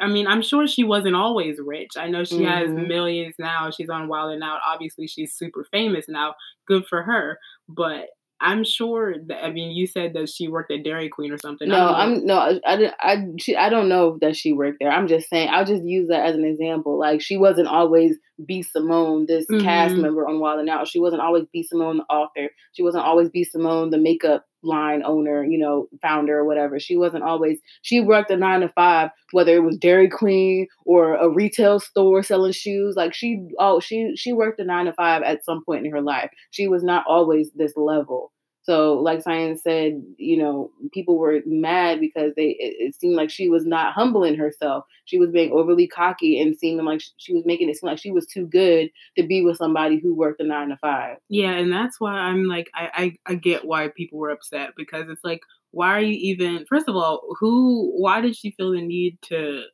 I 0.00 0.06
mean, 0.09 0.26
I'm 0.26 0.42
sure 0.42 0.66
she 0.68 0.85
wasn't 0.85 1.16
always 1.16 1.59
rich. 1.64 1.92
I 1.97 2.09
know 2.09 2.23
she 2.25 2.38
mm-hmm. 2.38 2.44
has 2.44 2.71
millions 2.71 3.35
now. 3.38 3.71
She's 3.71 3.88
on 3.88 4.06
Wild 4.06 4.32
'N 4.32 4.42
Out. 4.42 4.61
Obviously, 4.64 5.09
she's 5.09 5.35
super 5.35 5.66
famous 5.73 6.06
now. 6.09 6.35
Good 6.68 6.87
for 6.87 7.02
her. 7.02 7.38
But 7.68 8.06
I'm 8.42 8.64
sure 8.64 9.14
that 9.28 9.44
I 9.44 9.50
mean 9.50 9.70
you 9.70 9.87
said 9.87 10.14
that 10.14 10.28
she 10.28 10.49
worked 10.49 10.72
at 10.72 10.82
Dairy 10.82 11.08
Queen 11.08 11.32
or 11.32 11.38
something. 11.38 11.68
No, 11.68 11.88
I'm 11.88 12.26
no, 12.26 12.37
I, 12.37 12.61
I, 12.66 12.92
I, 13.00 13.25
she, 13.38 13.56
I 13.56 13.68
don't 13.68 13.88
know 13.88 14.18
that 14.20 14.37
she 14.37 14.52
worked 14.52 14.78
there. 14.80 14.90
I'm 14.90 15.06
just 15.06 15.28
saying 15.30 15.49
I'll 15.50 15.64
just 15.64 15.84
use 15.84 16.08
that 16.08 16.26
as 16.26 16.34
an 16.34 16.44
example. 16.44 16.99
Like 16.99 17.22
she 17.22 17.37
wasn't 17.37 17.68
always 17.68 18.16
B 18.44 18.62
Simone, 18.62 19.26
this 19.26 19.46
mm-hmm. 19.46 19.64
cast 19.64 19.94
member 19.94 20.26
on 20.26 20.40
Wild 20.40 20.61
'N 20.61 20.68
Out. 20.68 20.88
She 20.88 20.99
wasn't 20.99 21.22
always 21.22 21.44
B 21.52 21.62
Simone, 21.62 21.99
the 21.99 22.04
author. 22.04 22.50
She 22.72 22.82
wasn't 22.82 23.04
always 23.04 23.28
B 23.28 23.44
Simone, 23.44 23.90
the 23.90 23.99
makeup 23.99 24.44
line 24.62 25.02
owner, 25.04 25.44
you 25.44 25.58
know, 25.58 25.88
founder 26.00 26.38
or 26.38 26.44
whatever. 26.44 26.78
She 26.78 26.96
wasn't 26.96 27.25
always. 27.25 27.58
She 27.82 28.00
worked 28.00 28.30
a 28.30 28.37
nine 28.37 28.61
to 28.61 28.68
five, 28.70 29.11
whether 29.32 29.54
it 29.54 29.62
was 29.62 29.76
Dairy 29.76 30.08
Queen 30.08 30.66
or 30.84 31.14
a 31.14 31.28
retail 31.28 31.80
store 31.80 32.22
selling 32.22 32.52
shoes. 32.52 32.94
Like 32.96 33.14
she, 33.14 33.46
oh, 33.58 33.80
she 33.80 34.14
she 34.16 34.32
worked 34.32 34.61
a 34.61 34.64
nine 34.64 34.87
to 34.87 34.92
five 34.92 35.22
at 35.22 35.44
some 35.44 35.64
point 35.64 35.84
in 35.84 35.92
her 35.92 36.02
life. 36.02 36.30
She 36.50 36.68
was 36.68 36.82
not 36.82 37.04
always 37.06 37.50
this 37.54 37.76
level. 37.76 38.32
So, 38.64 38.95
like 38.95 39.23
Cyan 39.23 39.59
said, 39.59 40.02
you 40.19 40.37
know, 40.37 40.71
people 40.92 41.19
were 41.19 41.40
mad 41.47 41.99
because 42.00 42.33
they 42.37 42.50
it, 42.50 42.76
it, 42.78 42.95
seemed 42.95 43.16
like 43.16 43.28
she 43.28 43.49
was 43.49 43.66
not 43.66 43.92
humbling 43.92 44.37
herself. 44.37 44.85
She 45.04 45.19
was 45.19 45.31
being 45.31 45.50
overly 45.50 45.88
cocky 45.88 46.40
and 46.40 46.57
seeming 46.57 46.87
like 46.87 47.02
she 47.16 47.35
was 47.35 47.45
making 47.45 47.69
it 47.69 47.76
seem 47.76 47.88
like 47.88 47.99
she 47.99 48.12
was 48.12 48.26
too 48.26 48.47
good 48.47 48.90
to 49.16 49.26
be 49.26 49.42
with 49.42 49.57
somebody 49.57 49.99
who 49.99 50.14
worked 50.14 50.40
a 50.40 50.45
nine 50.45 50.69
to 50.69 50.76
five. 50.76 51.16
Yeah, 51.28 51.52
and 51.52 51.73
that's 51.73 52.00
why 52.00 52.12
I'm 52.12 52.45
like, 52.45 52.71
I 52.75 53.16
I, 53.26 53.33
I 53.33 53.35
get 53.35 53.64
why 53.64 53.88
people 53.88 54.19
were 54.19 54.31
upset 54.31 54.71
because 54.76 55.09
it's 55.09 55.25
like, 55.25 55.40
why 55.73 55.88
are 55.88 56.00
you 56.00 56.16
even? 56.21 56.64
First 56.69 56.88
of 56.88 56.95
all, 56.95 57.23
who? 57.40 57.92
Why 57.97 58.21
did 58.21 58.37
she 58.37 58.52
feel 58.52 58.73
the 58.73 58.81
need 58.81 59.19
to 59.23 59.64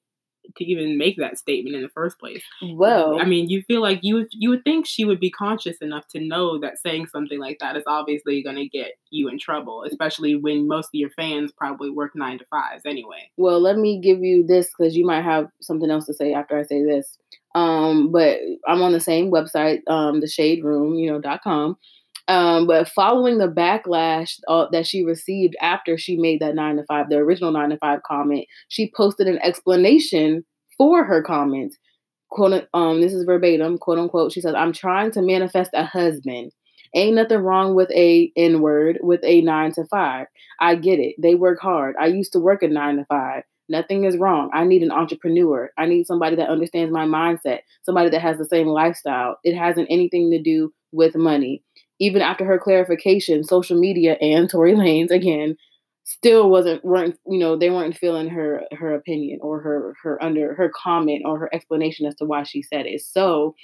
to 0.56 0.64
even 0.64 0.98
make 0.98 1.16
that 1.18 1.38
statement 1.38 1.76
in 1.76 1.82
the 1.82 1.88
first 1.88 2.18
place. 2.18 2.42
Well, 2.62 3.20
I 3.20 3.24
mean, 3.24 3.48
you 3.48 3.62
feel 3.62 3.82
like 3.82 4.00
you 4.02 4.14
would 4.14 4.28
you 4.30 4.50
would 4.50 4.64
think 4.64 4.86
she 4.86 5.04
would 5.04 5.20
be 5.20 5.30
conscious 5.30 5.78
enough 5.78 6.06
to 6.08 6.20
know 6.20 6.58
that 6.60 6.78
saying 6.78 7.06
something 7.08 7.38
like 7.38 7.58
that 7.60 7.76
is 7.76 7.84
obviously 7.86 8.42
going 8.42 8.56
to 8.56 8.68
get 8.68 8.92
you 9.10 9.28
in 9.28 9.38
trouble, 9.38 9.84
especially 9.84 10.34
when 10.34 10.68
most 10.68 10.86
of 10.86 10.94
your 10.94 11.10
fans 11.10 11.52
probably 11.52 11.90
work 11.90 12.12
nine 12.14 12.38
to 12.38 12.44
fives 12.46 12.82
anyway. 12.86 13.30
Well, 13.36 13.60
let 13.60 13.76
me 13.78 14.00
give 14.00 14.20
you 14.20 14.46
this 14.46 14.70
because 14.76 14.96
you 14.96 15.06
might 15.06 15.22
have 15.22 15.48
something 15.60 15.90
else 15.90 16.06
to 16.06 16.14
say 16.14 16.32
after 16.32 16.58
I 16.58 16.62
say 16.64 16.84
this. 16.84 17.18
Um, 17.54 18.12
but 18.12 18.38
I'm 18.66 18.82
on 18.82 18.92
the 18.92 19.00
same 19.00 19.32
website, 19.32 19.80
um, 19.88 20.20
the 20.20 20.28
Shade 20.28 20.62
Room, 20.62 20.94
you 20.94 21.10
know, 21.10 21.18
dot 21.18 21.42
com. 21.42 21.76
Um, 22.28 22.66
but 22.66 22.88
following 22.88 23.38
the 23.38 23.48
backlash 23.48 24.38
uh, 24.48 24.66
that 24.70 24.86
she 24.86 25.02
received 25.02 25.56
after 25.62 25.96
she 25.96 26.16
made 26.16 26.40
that 26.40 26.54
nine 26.54 26.76
to 26.76 26.84
five, 26.84 27.08
the 27.08 27.16
original 27.16 27.50
nine 27.50 27.70
to 27.70 27.78
five 27.78 28.02
comment, 28.02 28.46
she 28.68 28.92
posted 28.94 29.26
an 29.26 29.38
explanation 29.42 30.44
for 30.76 31.04
her 31.04 31.22
comment. 31.22 31.74
Quote, 32.30 32.68
um, 32.74 33.00
this 33.00 33.14
is 33.14 33.24
verbatim, 33.24 33.78
quote 33.78 33.98
unquote. 33.98 34.32
She 34.32 34.42
says, 34.42 34.54
"I'm 34.54 34.72
trying 34.72 35.10
to 35.12 35.22
manifest 35.22 35.70
a 35.72 35.84
husband. 35.84 36.52
Ain't 36.94 37.16
nothing 37.16 37.38
wrong 37.38 37.74
with 37.74 37.90
a 37.92 38.30
N 38.36 38.60
word 38.60 38.98
with 39.02 39.20
a 39.24 39.40
nine 39.40 39.72
to 39.72 39.84
five. 39.86 40.26
I 40.60 40.74
get 40.74 40.98
it. 40.98 41.14
They 41.18 41.34
work 41.34 41.60
hard. 41.60 41.96
I 41.98 42.06
used 42.06 42.32
to 42.32 42.40
work 42.40 42.62
a 42.62 42.68
nine 42.68 42.96
to 42.98 43.06
five. 43.06 43.44
Nothing 43.70 44.04
is 44.04 44.16
wrong. 44.16 44.50
I 44.54 44.64
need 44.64 44.82
an 44.82 44.90
entrepreneur. 44.90 45.70
I 45.78 45.86
need 45.86 46.06
somebody 46.06 46.36
that 46.36 46.48
understands 46.48 46.92
my 46.92 47.04
mindset, 47.04 47.60
somebody 47.82 48.10
that 48.10 48.22
has 48.22 48.38
the 48.38 48.46
same 48.46 48.66
lifestyle. 48.66 49.38
It 49.44 49.54
hasn't 49.54 49.88
anything 49.90 50.30
to 50.30 50.40
do 50.42 50.72
with 50.92 51.14
money 51.16 51.62
even 52.00 52.22
after 52.22 52.44
her 52.44 52.58
clarification, 52.58 53.44
social 53.44 53.78
media 53.78 54.16
and 54.20 54.48
Tory 54.48 54.74
Lanez 54.74 55.10
again 55.10 55.56
still 56.04 56.48
wasn't 56.48 56.82
weren't 56.84 57.18
you 57.26 57.38
know 57.38 57.54
they 57.54 57.68
weren't 57.68 57.96
feeling 57.96 58.28
her 58.28 58.62
her 58.72 58.94
opinion 58.94 59.38
or 59.42 59.60
her 59.60 59.94
her 60.02 60.22
under 60.22 60.54
her 60.54 60.70
comment 60.74 61.22
or 61.26 61.38
her 61.38 61.54
explanation 61.54 62.06
as 62.06 62.14
to 62.16 62.24
why 62.24 62.42
she 62.42 62.62
said 62.62 62.86
it. 62.86 63.02
So 63.02 63.54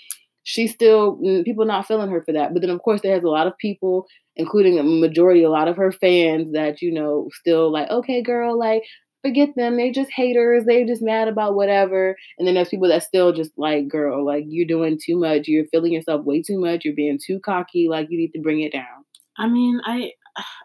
she's 0.42 0.72
still 0.72 1.16
mm, 1.16 1.44
people 1.44 1.64
not 1.64 1.86
feeling 1.86 2.10
her 2.10 2.22
for 2.22 2.32
that. 2.32 2.52
But 2.52 2.60
then 2.60 2.70
of 2.70 2.82
course 2.82 3.00
there's 3.02 3.24
a 3.24 3.28
lot 3.28 3.46
of 3.46 3.56
people, 3.58 4.06
including 4.36 4.78
a 4.78 4.82
majority, 4.82 5.42
a 5.42 5.50
lot 5.50 5.68
of 5.68 5.76
her 5.76 5.90
fans 5.90 6.52
that 6.52 6.82
you 6.82 6.92
know 6.92 7.28
still 7.32 7.72
like, 7.72 7.90
okay, 7.90 8.22
girl, 8.22 8.58
like 8.58 8.82
forget 9.24 9.50
them. 9.56 9.76
They're 9.76 9.92
just 9.92 10.10
haters. 10.14 10.64
They're 10.66 10.86
just 10.86 11.02
mad 11.02 11.28
about 11.28 11.54
whatever. 11.54 12.16
And 12.38 12.46
then 12.46 12.54
there's 12.54 12.68
people 12.68 12.88
that 12.88 13.02
still 13.02 13.32
just 13.32 13.52
like, 13.56 13.88
girl, 13.88 14.24
like 14.24 14.44
you're 14.48 14.66
doing 14.66 14.98
too 15.02 15.18
much. 15.18 15.48
You're 15.48 15.66
feeling 15.66 15.92
yourself 15.92 16.24
way 16.24 16.42
too 16.42 16.60
much. 16.60 16.84
You're 16.84 16.94
being 16.94 17.18
too 17.24 17.40
cocky. 17.40 17.88
Like 17.88 18.08
you 18.10 18.18
need 18.18 18.32
to 18.32 18.40
bring 18.40 18.60
it 18.60 18.72
down. 18.72 19.04
I 19.38 19.48
mean, 19.48 19.80
I 19.84 20.12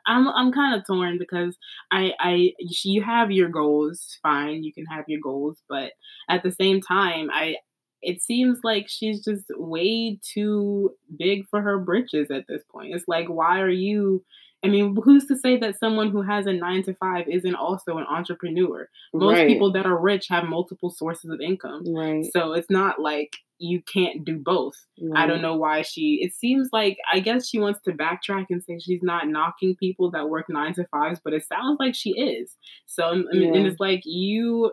I'm 0.07 0.27
I'm 0.27 0.51
kind 0.51 0.75
of 0.75 0.85
torn 0.85 1.17
because 1.17 1.57
I 1.91 2.13
I 2.19 2.51
you 2.59 3.03
have 3.03 3.31
your 3.31 3.49
goals, 3.49 4.17
fine, 4.21 4.63
you 4.63 4.73
can 4.73 4.85
have 4.85 5.05
your 5.07 5.21
goals, 5.21 5.61
but 5.69 5.91
at 6.29 6.43
the 6.43 6.51
same 6.51 6.81
time, 6.81 7.29
I 7.31 7.57
it 8.01 8.21
seems 8.21 8.59
like 8.63 8.85
she's 8.87 9.23
just 9.23 9.45
way 9.51 10.19
too 10.33 10.91
big 11.17 11.45
for 11.49 11.61
her 11.61 11.77
britches 11.79 12.31
at 12.31 12.45
this 12.47 12.63
point. 12.71 12.93
It's 12.95 13.07
like 13.07 13.27
why 13.27 13.59
are 13.59 13.69
you 13.69 14.23
I 14.63 14.67
mean, 14.67 14.95
who's 15.03 15.25
to 15.27 15.37
say 15.37 15.57
that 15.57 15.79
someone 15.79 16.11
who 16.11 16.21
has 16.21 16.45
a 16.45 16.53
nine 16.53 16.83
to 16.83 16.93
five 16.93 17.27
isn't 17.29 17.55
also 17.55 17.97
an 17.97 18.05
entrepreneur? 18.09 18.89
Most 19.13 19.35
right. 19.35 19.47
people 19.47 19.71
that 19.71 19.85
are 19.85 19.97
rich 19.97 20.27
have 20.29 20.43
multiple 20.45 20.89
sources 20.89 21.29
of 21.29 21.39
income. 21.39 21.83
Right. 21.87 22.25
So 22.33 22.53
it's 22.53 22.69
not 22.69 22.99
like 22.99 23.37
you 23.57 23.81
can't 23.81 24.25
do 24.25 24.37
both. 24.37 24.75
Right. 25.01 25.23
I 25.23 25.27
don't 25.27 25.41
know 25.41 25.55
why 25.55 25.81
she, 25.81 26.19
it 26.21 26.33
seems 26.33 26.69
like, 26.73 26.97
I 27.11 27.19
guess 27.19 27.47
she 27.47 27.59
wants 27.59 27.81
to 27.81 27.91
backtrack 27.91 28.47
and 28.49 28.63
say 28.63 28.79
she's 28.79 29.03
not 29.03 29.27
knocking 29.27 29.75
people 29.75 30.11
that 30.11 30.29
work 30.29 30.45
nine 30.49 30.73
to 30.75 30.85
fives, 30.85 31.21
but 31.23 31.33
it 31.33 31.45
sounds 31.45 31.77
like 31.79 31.95
she 31.95 32.11
is. 32.11 32.55
So, 32.85 33.05
I 33.05 33.15
mean, 33.15 33.53
yeah. 33.53 33.59
and 33.59 33.67
it's 33.67 33.79
like 33.79 34.01
you, 34.05 34.71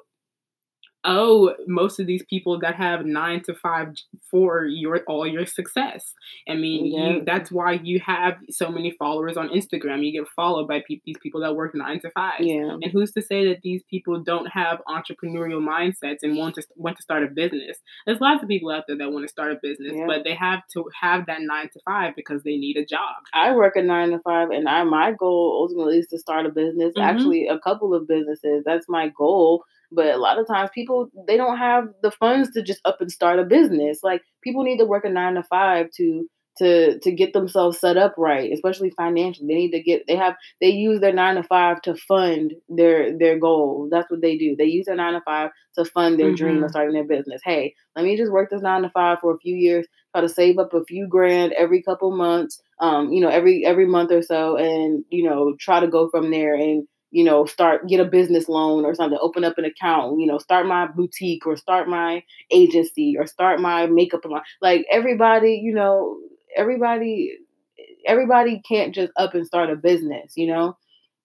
owe 1.07 1.55
most 1.67 2.01
of 2.01 2.07
these 2.07 2.25
people 2.29 2.59
that 2.61 2.75
have 2.75 3.07
nine 3.07 3.43
to 3.45 3.55
five 3.55 3.95
for 4.31 4.65
your 4.65 5.01
all 5.07 5.27
your 5.27 5.47
success. 5.47 6.15
I 6.49 6.55
mean, 6.55 6.87
yeah. 6.87 7.11
you, 7.11 7.23
that's 7.25 7.51
why 7.51 7.81
you 7.83 8.01
have 8.01 8.35
so 8.51 8.71
many 8.71 8.91
followers 8.99 9.37
on 9.37 9.49
Instagram. 9.49 10.05
You 10.05 10.21
get 10.21 10.29
followed 10.35 10.69
by 10.69 10.83
pe- 10.89 11.01
these 11.05 11.19
people 11.23 11.41
that 11.43 11.55
work 11.55 11.75
nine 11.75 12.01
to 12.01 12.11
five. 12.11 12.41
Yeah. 12.41 12.77
And 12.83 12.91
who's 12.93 13.13
to 13.13 13.23
say 13.23 13.49
that 13.49 13.63
these 13.63 13.83
people 13.89 14.23
don't 14.23 14.47
have 14.47 14.81
entrepreneurial 14.89 15.65
mindsets 15.65 16.19
and 16.23 16.37
want 16.37 16.57
to 16.57 16.63
want 16.75 16.97
to 16.97 17.03
start 17.03 17.23
a 17.23 17.29
business? 17.29 17.79
There's 18.07 18.21
lots 18.21 18.43
of 18.43 18.49
people 18.49 18.71
out 18.71 18.85
there 18.89 18.99
that 18.99 19.13
want 19.13 19.25
to 19.25 19.29
start 19.29 19.53
a 19.53 19.59
business, 19.63 19.93
yeah. 19.95 20.07
but 20.07 20.25
they 20.25 20.35
have 20.35 20.63
to 20.75 20.85
have 21.01 21.27
that 21.27 21.41
nine 21.41 21.69
to 21.73 21.81
five 21.85 22.15
because 22.17 22.43
they 22.43 22.57
need 22.57 22.77
a 22.77 22.85
job. 22.85 23.17
I 23.33 23.53
work 23.55 23.77
a 23.77 23.83
nine 23.83 24.11
to 24.11 24.19
five, 24.21 24.51
and 24.51 24.69
I 24.69 24.83
my 24.85 25.13
goal 25.13 25.59
ultimately 25.63 25.99
is 25.99 26.09
to 26.09 26.19
start 26.19 26.47
a 26.47 26.51
business. 26.51 26.93
Mm-hmm. 26.97 27.09
Actually, 27.09 27.47
a 27.47 27.59
couple 27.59 27.95
of 27.95 28.09
businesses. 28.09 28.63
That's 28.65 28.89
my 28.89 29.09
goal 29.17 29.65
but 29.93 30.15
a 30.15 30.19
lot 30.19 30.39
of 30.39 30.47
times 30.47 30.71
people 30.75 31.09
they 31.27 31.37
don't 31.37 31.59
have 31.59 31.89
the 32.03 32.11
funds 32.11 32.51
to 32.53 32.63
just 32.63 32.81
up 32.85 33.01
and 33.01 33.11
start 33.11 33.39
a 33.39 33.45
business. 33.45 34.01
Like 34.03 34.23
people 34.43 34.65
need 34.65 34.79
to 34.79 34.85
work 34.85 35.05
a 35.05 35.11
nine 35.11 35.35
to 35.35 35.43
five 35.43 35.87
to 35.97 36.27
to 36.59 36.99
to 37.01 37.13
get 37.13 37.33
themselves 37.33 37.79
set 37.79 37.97
up 37.97 38.15
right, 38.17 38.51
especially 38.53 38.91
financially. 38.91 39.47
They 39.47 39.55
need 39.55 39.71
to 39.73 39.83
get 39.83 40.05
they 40.07 40.17
have 40.17 40.35
they 40.61 40.69
use 40.69 41.01
their 41.01 41.13
nine 41.13 41.37
to 41.37 41.43
five 41.43 41.83
to 41.83 41.95
fund 41.95 42.55
their 42.69 43.17
their 43.17 43.39
goals. 43.39 43.91
That's 43.91 44.11
what 44.11 44.23
they 44.23 44.39
do. 44.39 44.57
They 44.57 44.65
use 44.65 44.87
their 44.87 44.97
nine 44.97 45.15
to 45.15 45.21
five 45.21 45.51
to 45.75 45.85
fund 45.85 46.19
their 46.19 46.29
mm-hmm. 46.29 46.37
dream 46.37 46.57
of 46.57 46.63
mm-hmm. 46.63 46.71
starting 46.71 46.95
their 46.95 47.05
business. 47.05 47.43
Hey, 47.45 47.75
let 47.95 48.05
me 48.05 48.17
just 48.17 48.33
work 48.33 48.51
this 48.51 48.63
nine 48.63 48.83
to 48.83 48.91
five 48.91 49.19
for 49.21 49.35
a 49.35 49.39
few 49.39 49.55
years, 49.55 49.87
try 50.15 50.23
to 50.23 50.29
save 50.29 50.59
up 50.59 50.73
a 50.73 50.85
few 50.85 51.07
grand 51.09 51.53
every 51.53 51.83
couple 51.83 52.17
months, 52.17 52.61
um, 52.81 53.13
you 53.13 53.21
know, 53.21 53.29
every 53.29 53.65
every 53.65 53.87
month 53.87 54.11
or 54.11 54.23
so, 54.23 54.57
and 54.57 55.05
you 55.11 55.29
know, 55.29 55.55
try 55.61 55.81
to 55.81 55.89
go 55.89 56.09
from 56.09 56.31
there 56.31 56.55
and 56.55 56.87
you 57.17 57.25
know, 57.25 57.47
start 57.47 57.89
get 57.89 57.99
a 57.99 58.05
business 58.05 58.47
loan 58.47 58.85
or 58.85 58.95
something, 58.95 59.19
open 59.23 59.43
up 59.43 59.57
an 59.57 59.65
account, 59.65 60.21
you 60.21 60.27
know, 60.27 60.37
start 60.37 60.67
my 60.67 60.87
boutique 60.87 61.47
or 61.47 61.57
start 61.57 61.89
my 61.89 62.23
agency 62.51 63.17
or 63.19 63.27
start 63.27 63.59
my 63.59 63.87
makeup 63.87 64.23
line. 64.27 64.43
Like 64.61 64.85
everybody, 64.91 65.55
you 65.65 65.73
know, 65.73 66.19
everybody 66.55 67.33
everybody 68.07 68.61
can't 68.69 68.95
just 68.95 69.13
up 69.17 69.33
and 69.33 69.47
start 69.47 69.71
a 69.71 69.77
business, 69.77 70.35
you 70.37 70.47
know? 70.47 70.77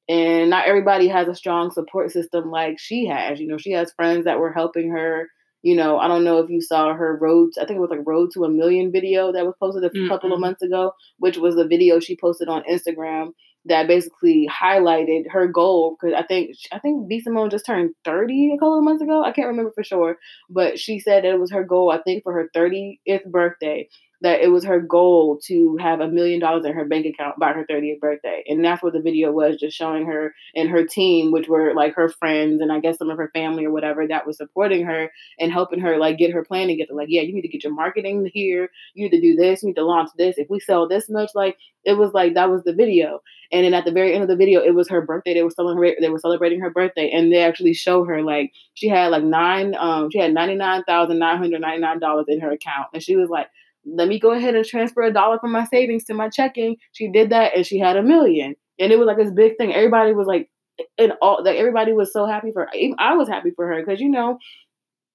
And 0.08 0.50
not 0.50 0.66
everybody 0.66 1.10
has 1.10 1.28
a 1.28 1.36
strong 1.36 1.72
support 1.72 2.10
system 2.10 2.50
like 2.50 2.80
she 2.80 3.06
has. 3.08 3.42
You 3.42 3.48
know, 3.48 3.58
she 3.58 3.74
has 3.74 3.92
friends 3.92 4.24
that 4.24 4.40
were 4.40 4.54
helping 4.54 4.92
her. 4.92 5.28
You 5.62 5.76
know, 5.76 6.00
I 6.00 6.08
don't 6.08 6.24
know 6.24 6.38
if 6.38 6.50
you 6.50 6.62
saw 6.62 6.94
her 6.94 7.18
road, 7.18 7.52
I 7.62 7.66
think 7.66 7.80
it 7.80 7.82
was 7.82 7.92
like 7.92 8.08
Road 8.08 8.32
to 8.34 8.46
a 8.46 8.50
Million 8.50 8.94
video 8.94 9.34
that 9.34 9.46
was 9.46 9.56
posted 9.60 9.84
a 9.84 9.90
mm-hmm. 9.90 10.08
couple 10.08 10.32
of 10.32 10.40
months 10.40 10.62
ago, 10.62 10.94
which 11.18 11.36
was 11.36 11.58
a 11.58 11.68
video 11.68 12.00
she 12.00 12.16
posted 12.16 12.48
on 12.48 12.64
Instagram 12.64 13.34
that 13.66 13.88
basically 13.88 14.50
highlighted 14.52 15.30
her 15.32 15.48
goal 15.48 15.98
because 16.00 16.16
I 16.18 16.24
think 16.26 16.56
I 16.72 16.80
think 16.80 17.08
B 17.08 17.20
Simone 17.20 17.50
just 17.50 17.66
turned 17.66 17.92
30 18.06 18.54
a 18.54 18.58
couple 18.58 18.78
of 18.78 18.84
months 18.84 19.04
ago. 19.04 19.24
I 19.24 19.32
can't 19.32 19.48
remember 19.48 19.72
for 19.72 19.84
sure, 19.84 20.18
but 20.50 20.80
she 20.80 21.00
said 21.00 21.24
that 21.24 21.34
it 21.34 21.40
was 21.40 21.52
her 21.52 21.64
goal, 21.64 21.92
I 21.92 22.02
think, 22.02 22.24
for 22.24 22.34
her 22.34 22.50
30th 22.56 23.26
birthday 23.26 23.88
that 24.22 24.42
it 24.42 24.50
was 24.50 24.64
her 24.66 24.80
goal 24.80 25.40
to 25.46 25.78
have 25.82 26.00
a 26.00 26.08
million 26.08 26.40
dollars 26.40 26.64
in 26.64 26.74
her 26.74 26.86
bank 26.86 27.06
account 27.06 27.40
by 27.40 27.54
her 27.54 27.66
30th 27.70 28.00
birthday. 28.00 28.44
And 28.48 28.64
that's 28.64 28.84
what 28.84 28.94
the 28.94 29.02
video 29.02 29.32
was, 29.32 29.58
just 29.58 29.76
showing 29.76 30.06
her 30.06 30.34
and 30.56 30.70
her 30.70 30.86
team, 30.86 31.32
which 31.32 31.48
were 31.48 31.74
like 31.74 31.96
her 31.96 32.08
friends 32.08 32.62
and 32.62 32.72
I 32.72 32.80
guess 32.80 32.98
some 32.98 33.10
of 33.10 33.18
her 33.18 33.32
family 33.34 33.66
or 33.66 33.72
whatever 33.72 34.08
that 34.08 34.28
was 34.28 34.38
supporting 34.38 34.86
her 34.86 35.12
and 35.40 35.52
helping 35.52 35.80
her 35.80 35.98
like 35.98 36.18
get 36.18 36.34
her 36.34 36.46
plan 36.46 36.68
together. 36.68 36.94
Like, 36.94 37.08
yeah, 37.10 37.22
you 37.22 37.34
need 37.34 37.42
to 37.42 37.48
get 37.48 37.64
your 37.64 37.74
marketing 37.74 38.30
here, 38.32 38.70
you 38.94 39.04
need 39.04 39.16
to 39.16 39.22
do 39.22 39.36
this, 39.36 39.64
you 39.64 39.70
need 39.70 39.76
to 39.76 39.86
launch 39.86 40.10
this. 40.18 40.38
If 40.38 40.50
we 40.50 40.60
sell 40.60 40.88
this 40.88 41.10
much, 41.10 41.32
like 41.34 41.58
it 41.84 41.98
was 41.98 42.14
like 42.14 42.36
that 42.36 42.50
was 42.50 42.64
the 42.64 42.74
video. 42.74 43.22
And 43.52 43.66
then 43.66 43.74
at 43.74 43.86
the 43.86 43.92
very 43.92 44.14
end 44.14 44.22
of 44.22 44.30
the 44.30 44.36
video, 44.36 44.62
it 44.62 44.76
was 44.76 44.88
her 44.90 45.02
birthday. 45.02 45.34
They 45.34 45.44
were 45.44 45.50
celebrating 45.50 46.02
they 46.02 46.10
were 46.10 46.20
celebrating 46.20 46.62
her 46.62 46.70
birthday 46.70 47.10
and 47.12 47.32
they 47.32 47.44
actually 47.44 47.74
show 47.74 48.06
her 48.06 48.22
like 48.22 48.52
she 48.76 48.88
had 48.88 49.12
like 49.12 49.24
nine 49.24 49.76
um 49.76 50.10
she 50.12 50.20
had 50.20 50.34
ninety 50.34 50.56
nine 50.56 50.84
thousand 50.84 51.20
nine 51.20 51.38
hundred 51.38 51.62
ninety 51.62 51.82
nine 51.82 52.00
dollars 52.00 52.26
in 52.28 52.40
her 52.40 52.52
account. 52.52 52.88
And 52.94 53.02
she 53.02 53.16
was 53.16 53.30
like 53.30 53.48
let 53.86 54.08
me 54.08 54.20
go 54.20 54.32
ahead 54.32 54.56
and 54.56 54.66
transfer 54.66 55.02
a 55.04 55.14
dollar 55.14 55.40
from 55.40 55.52
my 55.52 55.66
savings 55.66 56.04
to 56.06 56.14
my 56.14 56.30
checking. 56.30 56.78
She 56.92 57.10
did 57.12 57.32
that 57.32 57.56
and 57.56 57.66
she 57.66 57.80
had 57.80 57.98
a 57.98 58.04
million. 58.04 58.56
And 58.80 58.92
it 58.92 59.00
was 59.00 59.08
like 59.08 59.18
this 59.18 59.32
big 59.32 59.58
thing. 59.58 59.74
Everybody 59.74 60.14
was 60.14 60.28
like, 60.28 60.50
and 60.98 61.14
all 61.22 61.44
that 61.44 61.56
everybody 61.56 61.94
was 61.94 62.12
so 62.12 62.26
happy 62.26 62.52
for 62.52 62.64
her. 62.64 62.94
I 62.98 63.16
was 63.16 63.28
happy 63.28 63.52
for 63.56 63.68
her 63.68 63.84
because 63.84 64.00
you 64.00 64.10
know, 64.10 64.40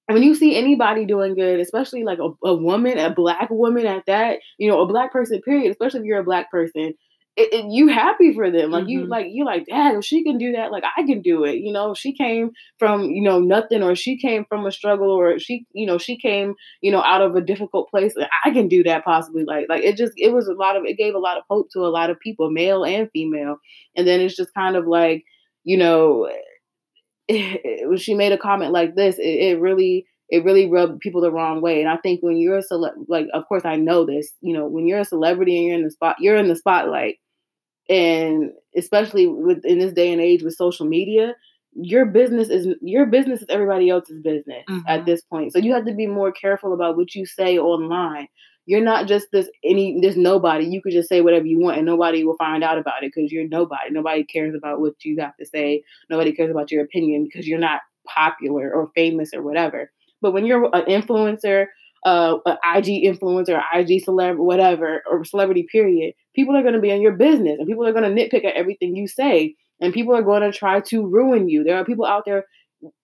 when 0.07 0.23
you 0.23 0.35
see 0.35 0.55
anybody 0.55 1.05
doing 1.05 1.35
good, 1.35 1.59
especially 1.59 2.03
like 2.03 2.19
a, 2.19 2.29
a 2.45 2.55
woman, 2.55 2.97
a 2.97 3.13
black 3.13 3.49
woman 3.49 3.85
at 3.85 4.05
that, 4.07 4.39
you 4.57 4.69
know, 4.69 4.81
a 4.81 4.87
black 4.87 5.11
person, 5.11 5.41
period, 5.41 5.71
especially 5.71 6.01
if 6.01 6.05
you're 6.05 6.19
a 6.19 6.23
black 6.23 6.49
person, 6.49 6.93
it, 7.37 7.53
it, 7.53 7.65
you 7.71 7.87
happy 7.87 8.33
for 8.33 8.49
them. 8.49 8.71
Like 8.71 8.85
mm-hmm. 8.85 8.89
you 8.89 9.05
like 9.05 9.27
you 9.29 9.45
like, 9.45 9.67
dad, 9.67 9.95
if 9.95 10.03
she 10.03 10.23
can 10.23 10.39
do 10.39 10.53
that, 10.53 10.71
like 10.71 10.83
I 10.97 11.03
can 11.03 11.21
do 11.21 11.43
it. 11.45 11.57
You 11.57 11.71
know, 11.71 11.93
she 11.93 12.11
came 12.11 12.51
from, 12.79 13.11
you 13.11 13.21
know, 13.21 13.39
nothing 13.39 13.83
or 13.83 13.95
she 13.95 14.17
came 14.17 14.43
from 14.43 14.65
a 14.65 14.71
struggle 14.71 15.11
or 15.11 15.37
she, 15.37 15.67
you 15.71 15.85
know, 15.85 15.99
she 15.99 16.17
came, 16.17 16.55
you 16.81 16.91
know, 16.91 17.03
out 17.03 17.21
of 17.21 17.35
a 17.35 17.41
difficult 17.41 17.91
place. 17.91 18.15
I 18.43 18.49
can 18.49 18.67
do 18.67 18.83
that 18.85 19.05
possibly. 19.05 19.43
Like, 19.45 19.67
like 19.69 19.83
it 19.83 19.97
just 19.97 20.13
it 20.17 20.33
was 20.33 20.47
a 20.47 20.53
lot 20.53 20.75
of 20.75 20.85
it 20.85 20.97
gave 20.97 21.13
a 21.13 21.19
lot 21.19 21.37
of 21.37 21.43
hope 21.47 21.69
to 21.73 21.81
a 21.81 21.93
lot 21.93 22.09
of 22.09 22.19
people, 22.19 22.49
male 22.49 22.83
and 22.83 23.07
female. 23.11 23.57
And 23.95 24.07
then 24.07 24.19
it's 24.19 24.35
just 24.35 24.53
kind 24.55 24.75
of 24.75 24.87
like, 24.87 25.23
you 25.63 25.77
know, 25.77 26.27
when 27.29 27.97
she 27.97 28.15
made 28.15 28.31
a 28.31 28.37
comment 28.39 28.71
like 28.71 28.95
this, 28.95 29.19
it, 29.19 29.21
it 29.21 29.59
really 29.61 30.07
it 30.29 30.43
really 30.43 30.67
rubbed 30.67 31.01
people 31.01 31.21
the 31.21 31.31
wrong 31.31 31.61
way. 31.61 31.81
And 31.81 31.89
I 31.89 31.97
think 31.97 32.21
when 32.23 32.37
you're 32.37 32.57
a 32.57 32.63
celeb, 32.63 32.93
like, 33.07 33.27
of 33.33 33.47
course 33.47 33.63
I 33.63 33.75
know 33.75 34.07
this, 34.07 34.31
you 34.41 34.53
know, 34.53 34.65
when 34.67 34.87
you're 34.87 34.99
a 34.99 35.05
celebrity 35.05 35.55
and 35.55 35.67
you're 35.67 35.77
in 35.77 35.83
the 35.83 35.91
spot, 35.91 36.15
you're 36.19 36.35
in 36.35 36.47
the 36.47 36.55
spotlight 36.55 37.17
and 37.89 38.51
especially 38.75 39.27
with 39.27 39.63
in 39.65 39.79
this 39.79 39.93
day 39.93 40.11
and 40.11 40.21
age 40.21 40.43
with 40.43 40.55
social 40.55 40.85
media 40.85 41.33
your 41.79 42.05
business 42.05 42.49
is 42.49 42.67
your 42.81 43.05
business 43.05 43.41
is 43.41 43.47
everybody 43.49 43.89
else's 43.89 44.19
business 44.21 44.63
mm-hmm. 44.67 44.87
at 44.87 45.05
this 45.05 45.21
point. 45.21 45.53
So 45.53 45.59
you 45.59 45.73
have 45.73 45.85
to 45.85 45.93
be 45.93 46.07
more 46.07 46.31
careful 46.31 46.73
about 46.73 46.97
what 46.97 47.13
you 47.13 47.25
say 47.25 47.59
online. 47.59 48.27
You're 48.65 48.81
not 48.81 49.07
just 49.07 49.27
this 49.31 49.47
any 49.63 49.99
there's 50.01 50.17
nobody. 50.17 50.65
You 50.65 50.81
could 50.81 50.91
just 50.91 51.07
say 51.07 51.21
whatever 51.21 51.45
you 51.45 51.59
want 51.59 51.77
and 51.77 51.85
nobody 51.85 52.23
will 52.23 52.35
find 52.37 52.63
out 52.63 52.79
about 52.79 53.03
it 53.03 53.11
because 53.13 53.31
you're 53.31 53.47
nobody. 53.47 53.91
Nobody 53.91 54.23
cares 54.23 54.55
about 54.55 54.81
what 54.81 54.93
you 55.05 55.17
have 55.19 55.37
to 55.37 55.45
say. 55.45 55.83
Nobody 56.09 56.33
cares 56.33 56.49
about 56.49 56.71
your 56.71 56.83
opinion 56.83 57.23
because 57.23 57.47
you're 57.47 57.59
not 57.59 57.81
popular 58.07 58.73
or 58.73 58.89
famous 58.95 59.33
or 59.33 59.43
whatever. 59.43 59.91
But 60.19 60.33
when 60.33 60.45
you're 60.45 60.65
an 60.75 60.85
influencer 60.85 61.67
uh, 62.05 62.37
an 62.45 62.57
IG 62.75 63.03
influencer, 63.03 63.61
IG 63.73 64.03
celeb, 64.05 64.37
whatever, 64.37 65.03
or 65.09 65.25
celebrity 65.25 65.67
period, 65.71 66.13
people 66.35 66.55
are 66.55 66.61
going 66.61 66.73
to 66.73 66.79
be 66.79 66.91
in 66.91 67.01
your 67.01 67.13
business 67.13 67.57
and 67.59 67.67
people 67.67 67.85
are 67.85 67.93
going 67.93 68.03
to 68.03 68.21
nitpick 68.21 68.45
at 68.45 68.55
everything 68.55 68.95
you 68.95 69.07
say 69.07 69.55
and 69.81 69.93
people 69.93 70.15
are 70.15 70.23
going 70.23 70.41
to 70.41 70.57
try 70.57 70.79
to 70.79 71.05
ruin 71.05 71.49
you. 71.49 71.63
There 71.63 71.77
are 71.77 71.85
people 71.85 72.05
out 72.05 72.23
there, 72.25 72.45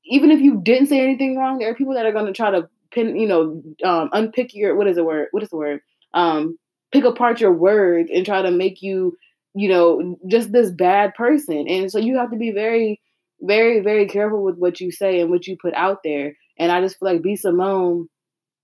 even 0.06 0.32
if 0.32 0.39
you 0.39 0.62
didn't 0.62 0.88
say 0.88 1.01
anything 1.01 1.38
wrong, 1.38 1.60
there 1.60 1.69
are 1.69 1.75
people 1.75 1.93
that 1.95 2.06
are 2.06 2.12
going 2.12 2.27
to 2.27 2.34
try 2.34 2.51
to 2.51 2.67
pin, 2.91 3.15
you 3.15 3.27
know, 3.27 3.62
um, 3.84 4.10
unpick 4.13 4.53
your, 4.53 4.75
what 4.75 4.88
is 4.88 4.95
the 4.95 5.03
word? 5.03 5.27
What 5.32 5.43
is 5.43 5.49
the 5.49 5.58
word? 5.58 5.82
Um, 6.13 6.58
pick 6.91 7.06
apart 7.06 7.41
your 7.41 7.53
words 7.53 8.10
and 8.13 8.25
try 8.25 8.41
to 8.41 8.51
make 8.51 8.82
you, 8.82 9.17
you 9.56 9.69
know, 9.69 10.17
just 10.27 10.51
this 10.51 10.71
bad 10.71 11.13
person. 11.15 11.67
And 11.67 11.91
so 11.91 11.97
you 11.97 12.17
have 12.17 12.32
to 12.32 12.38
be 12.38 12.51
very, 12.51 13.01
very, 13.41 13.82
very 13.82 14.08
careful 14.08 14.43
with 14.43 14.58
what 14.58 14.79
you 14.79 14.91
say 14.91 15.19
and 15.19 15.29
what 15.29 15.47
you 15.47 15.58
put 15.60 15.73
out 15.73 15.99
there. 16.03 16.34
And 16.58 16.71
I 16.71 16.82
just 16.82 16.99
feel 16.99 17.12
like 17.12 17.23
B 17.23 17.36
Simone 17.36 18.08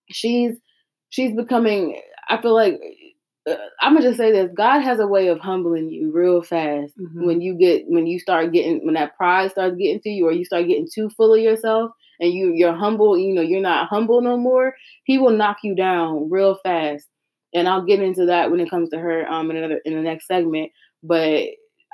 she's 0.10 0.56
she's 1.10 1.36
becoming 1.36 2.00
i 2.30 2.42
feel 2.42 2.54
like 2.54 2.80
uh, 3.50 3.56
i'm 3.82 3.94
gonna 3.94 4.06
just 4.06 4.18
say 4.18 4.32
this 4.32 4.52
god 4.56 4.80
has 4.80 5.00
a 5.00 5.08
way 5.08 5.28
of 5.28 5.40
humbling 5.40 5.90
you 5.90 6.12
real 6.12 6.42
fast 6.42 6.98
mm-hmm. 6.98 7.26
when 7.26 7.42
you 7.42 7.54
get 7.56 7.84
when 7.88 8.08
you 8.08 8.20
start 8.20 8.52
getting 8.52 8.86
when 8.86 8.96
that 8.96 9.16
pride 9.18 9.52
starts 9.52 9.76
getting 9.78 10.00
to 10.00 10.10
you 10.10 10.26
or 10.26 10.32
you 10.32 10.46
start 10.46 10.68
getting 10.68 10.88
too 10.92 11.10
full 11.10 11.34
of 11.34 11.42
yourself 11.42 11.92
and 12.20 12.34
you 12.34 12.52
you're 12.54 12.76
humble 12.76 13.18
you 13.18 13.34
know 13.34 13.42
you're 13.42 13.62
not 13.62 13.88
humble 13.88 14.22
no 14.22 14.38
more 14.38 14.76
he 15.04 15.18
will 15.18 15.32
knock 15.32 15.58
you 15.64 15.76
down 15.76 16.30
real 16.30 16.56
fast 16.64 17.08
and 17.54 17.68
i'll 17.68 17.86
get 17.86 18.02
into 18.02 18.26
that 18.26 18.52
when 18.52 18.60
it 18.60 18.70
comes 18.70 18.90
to 18.90 19.00
her 19.00 19.28
um 19.32 19.50
in 19.52 19.58
another 19.58 19.82
in 19.86 19.96
the 19.96 20.02
next 20.02 20.28
segment 20.28 20.72
but 21.04 21.44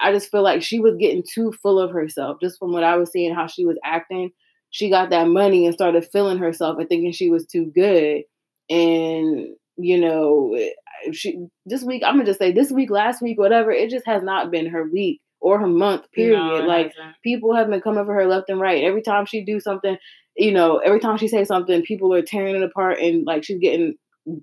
i 0.02 0.12
just 0.12 0.30
feel 0.32 0.42
like 0.42 0.62
she 0.62 0.80
was 0.80 0.96
getting 0.96 1.24
too 1.24 1.54
full 1.62 1.80
of 1.80 1.92
herself 1.92 2.38
just 2.42 2.58
from 2.60 2.72
what 2.72 2.84
i 2.84 2.96
was 2.96 3.12
seeing 3.12 3.34
how 3.34 3.48
she 3.48 3.66
was 3.66 3.78
acting 3.84 4.32
she 4.76 4.90
got 4.90 5.10
that 5.10 5.30
money 5.30 5.66
and 5.66 5.74
started 5.74 6.06
feeling 6.12 6.38
herself 6.38 6.78
and 6.78 6.90
thinking 6.90 7.14
she 7.14 7.30
was 7.30 7.46
too 7.46 7.72
good. 7.74 8.24
And, 8.70 9.56
you 9.78 9.98
know, 9.98 10.60
she 11.14 11.48
this 11.66 11.82
week, 11.82 12.04
I'm 12.06 12.16
gonna 12.16 12.26
just 12.26 12.40
say 12.40 12.52
this 12.52 12.74
week, 12.74 12.90
last 12.90 13.22
week, 13.22 13.40
whatever, 13.40 13.72
it 13.72 13.90
just 13.90 14.06
has 14.06 14.22
not 14.22 14.52
been 14.52 14.66
her 14.66 14.84
week 14.84 15.22
or 15.40 15.60
her 15.60 15.68
month, 15.68 16.12
period. 16.12 16.38
No, 16.38 16.68
like 16.68 16.88
hasn't. 16.88 17.16
people 17.24 17.56
have 17.56 17.70
been 17.70 17.80
coming 17.80 18.04
for 18.04 18.14
her 18.14 18.26
left 18.28 18.50
and 18.50 18.60
right. 18.60 18.84
Every 18.84 19.02
time 19.02 19.26
she 19.26 19.46
do 19.46 19.62
something, 19.62 19.96
you 20.36 20.52
know, 20.52 20.80
every 20.80 21.00
time 21.00 21.16
she 21.16 21.30
says 21.30 21.48
something, 21.48 21.82
people 21.84 22.14
are 22.14 22.22
tearing 22.22 22.58
it 22.58 22.62
apart 22.62 23.00
and 23.00 23.26
like 23.26 23.46
she's 23.46 23.60
getting 23.60 23.96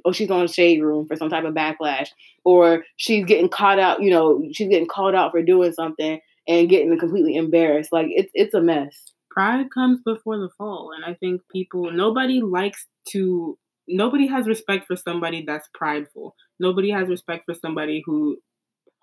or 0.07 0.15
she's 0.15 0.31
on 0.31 0.47
a 0.47 0.49
shade 0.49 0.83
room 0.83 1.07
for 1.07 1.15
some 1.15 1.29
type 1.29 1.45
of 1.45 1.53
backlash, 1.53 2.09
or 2.43 2.85
she's 2.97 3.27
getting 3.27 3.51
caught 3.51 3.79
out, 3.79 4.03
you 4.03 4.11
know, 4.11 4.49
she's 4.55 4.71
getting 4.71 4.89
called 4.89 5.15
out 5.15 5.33
for 5.33 5.43
doing 5.43 5.75
something 5.75 6.21
and 6.49 6.71
getting 6.71 6.99
completely 6.99 7.37
embarrassed. 7.37 7.93
Like 7.93 8.07
it's 8.09 8.31
it's 8.33 8.55
a 8.55 8.63
mess 8.63 9.12
pride 9.33 9.67
comes 9.73 10.01
before 10.05 10.39
the 10.39 10.51
fall 10.59 10.93
and 10.95 11.05
i 11.05 11.15
think 11.15 11.41
people 11.51 11.91
nobody 11.91 12.41
likes 12.41 12.87
to 13.09 13.59
nobody 13.89 14.27
has 14.27 14.47
respect 14.47 14.87
for 14.87 14.97
somebody 14.97 15.45
that's 15.47 15.69
prideful. 15.75 16.35
Nobody 16.59 16.91
has 16.91 17.09
respect 17.09 17.45
for 17.47 17.55
somebody 17.55 18.03
who 18.05 18.39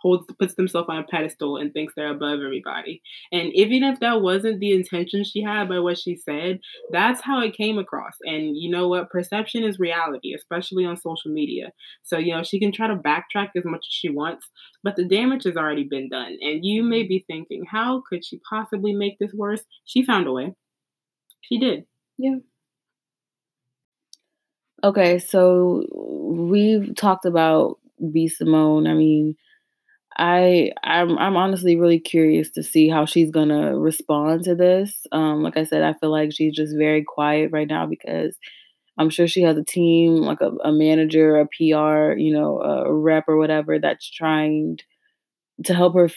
holds 0.01 0.25
puts 0.39 0.55
themselves 0.55 0.87
on 0.89 0.97
a 0.97 1.03
pedestal 1.03 1.57
and 1.57 1.73
thinks 1.73 1.93
they're 1.95 2.11
above 2.11 2.39
everybody. 2.39 3.01
And 3.31 3.53
even 3.53 3.83
if 3.83 3.99
that 3.99 4.21
wasn't 4.21 4.59
the 4.59 4.73
intention 4.73 5.23
she 5.23 5.41
had 5.41 5.69
by 5.69 5.79
what 5.79 5.97
she 5.97 6.15
said, 6.15 6.59
that's 6.91 7.21
how 7.21 7.41
it 7.41 7.55
came 7.55 7.77
across. 7.77 8.13
And 8.23 8.57
you 8.57 8.69
know 8.69 8.87
what? 8.87 9.09
Perception 9.09 9.63
is 9.63 9.79
reality, 9.79 10.33
especially 10.33 10.85
on 10.85 10.97
social 10.97 11.31
media. 11.31 11.71
So, 12.03 12.17
you 12.17 12.35
know, 12.35 12.43
she 12.43 12.59
can 12.59 12.71
try 12.71 12.87
to 12.87 12.95
backtrack 12.95 13.49
as 13.55 13.65
much 13.65 13.85
as 13.87 13.93
she 13.93 14.09
wants, 14.09 14.49
but 14.83 14.95
the 14.95 15.05
damage 15.05 15.43
has 15.43 15.57
already 15.57 15.83
been 15.83 16.09
done. 16.09 16.37
And 16.41 16.65
you 16.65 16.83
may 16.83 17.03
be 17.03 17.23
thinking, 17.27 17.65
how 17.69 18.03
could 18.09 18.25
she 18.25 18.39
possibly 18.49 18.93
make 18.93 19.19
this 19.19 19.33
worse? 19.33 19.63
She 19.85 20.03
found 20.03 20.27
a 20.27 20.31
way. 20.31 20.55
She 21.41 21.59
did. 21.59 21.85
Yeah. 22.17 22.37
Okay, 24.81 25.19
so 25.19 25.85
we've 25.91 26.95
talked 26.95 27.25
about 27.25 27.79
B 28.13 28.29
Simone. 28.29 28.87
I 28.87 28.93
mean, 28.93 29.35
I 30.19 30.71
I'm 30.83 31.17
I'm 31.19 31.37
honestly 31.37 31.77
really 31.77 31.99
curious 31.99 32.51
to 32.51 32.63
see 32.63 32.89
how 32.89 33.05
she's 33.05 33.31
gonna 33.31 33.77
respond 33.79 34.43
to 34.45 34.55
this. 34.55 35.07
Um, 35.13 35.43
like 35.43 35.57
I 35.57 35.65
said, 35.65 35.83
I 35.83 35.93
feel 35.93 36.11
like 36.11 36.33
she's 36.33 36.55
just 36.55 36.77
very 36.77 37.03
quiet 37.05 37.51
right 37.53 37.67
now 37.69 37.87
because 37.87 38.37
I'm 38.97 39.09
sure 39.11 39.27
she 39.27 39.43
has 39.43 39.57
a 39.57 39.63
team, 39.63 40.17
like 40.17 40.41
a, 40.41 40.51
a 40.65 40.71
manager, 40.73 41.37
a 41.37 41.47
PR, 41.47 42.17
you 42.17 42.33
know, 42.33 42.61
a 42.61 42.93
rep 42.93 43.25
or 43.29 43.37
whatever 43.37 43.79
that's 43.79 44.09
trying 44.09 44.79
to 45.65 45.73
help 45.73 45.93
her 45.95 46.05
f- 46.05 46.15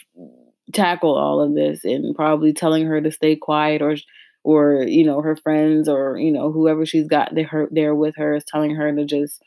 tackle 0.73 1.15
all 1.17 1.41
of 1.41 1.55
this 1.55 1.83
and 1.83 2.15
probably 2.15 2.53
telling 2.53 2.85
her 2.85 3.01
to 3.01 3.11
stay 3.11 3.35
quiet 3.35 3.81
or 3.81 3.95
or 4.43 4.83
you 4.87 5.05
know 5.05 5.21
her 5.21 5.35
friends 5.35 5.89
or 5.89 6.17
you 6.17 6.31
know 6.31 6.51
whoever 6.51 6.85
she's 6.85 7.07
got 7.07 7.33
there, 7.35 7.67
there 7.71 7.95
with 7.95 8.15
her 8.17 8.35
is 8.35 8.45
telling 8.45 8.75
her 8.75 8.93
to 8.95 9.05
just 9.05 9.41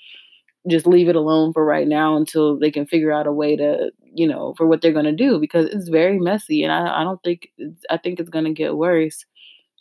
just 0.68 0.86
leave 0.86 1.08
it 1.08 1.16
alone 1.16 1.52
for 1.52 1.64
right 1.64 1.86
now 1.88 2.16
until 2.16 2.58
they 2.58 2.70
can 2.70 2.86
figure 2.86 3.12
out 3.12 3.26
a 3.26 3.32
way 3.32 3.56
to 3.56 3.90
you 4.16 4.26
know 4.28 4.54
for 4.56 4.66
what 4.66 4.80
they're 4.82 4.92
going 4.92 5.04
to 5.04 5.12
do 5.12 5.38
because 5.38 5.66
it's 5.66 5.88
very 5.88 6.18
messy 6.18 6.62
and 6.62 6.72
i, 6.72 7.00
I 7.00 7.04
don't 7.04 7.22
think 7.22 7.48
i 7.90 7.96
think 7.96 8.20
it's 8.20 8.30
going 8.30 8.46
to 8.46 8.52
get 8.52 8.76
worse. 8.76 9.24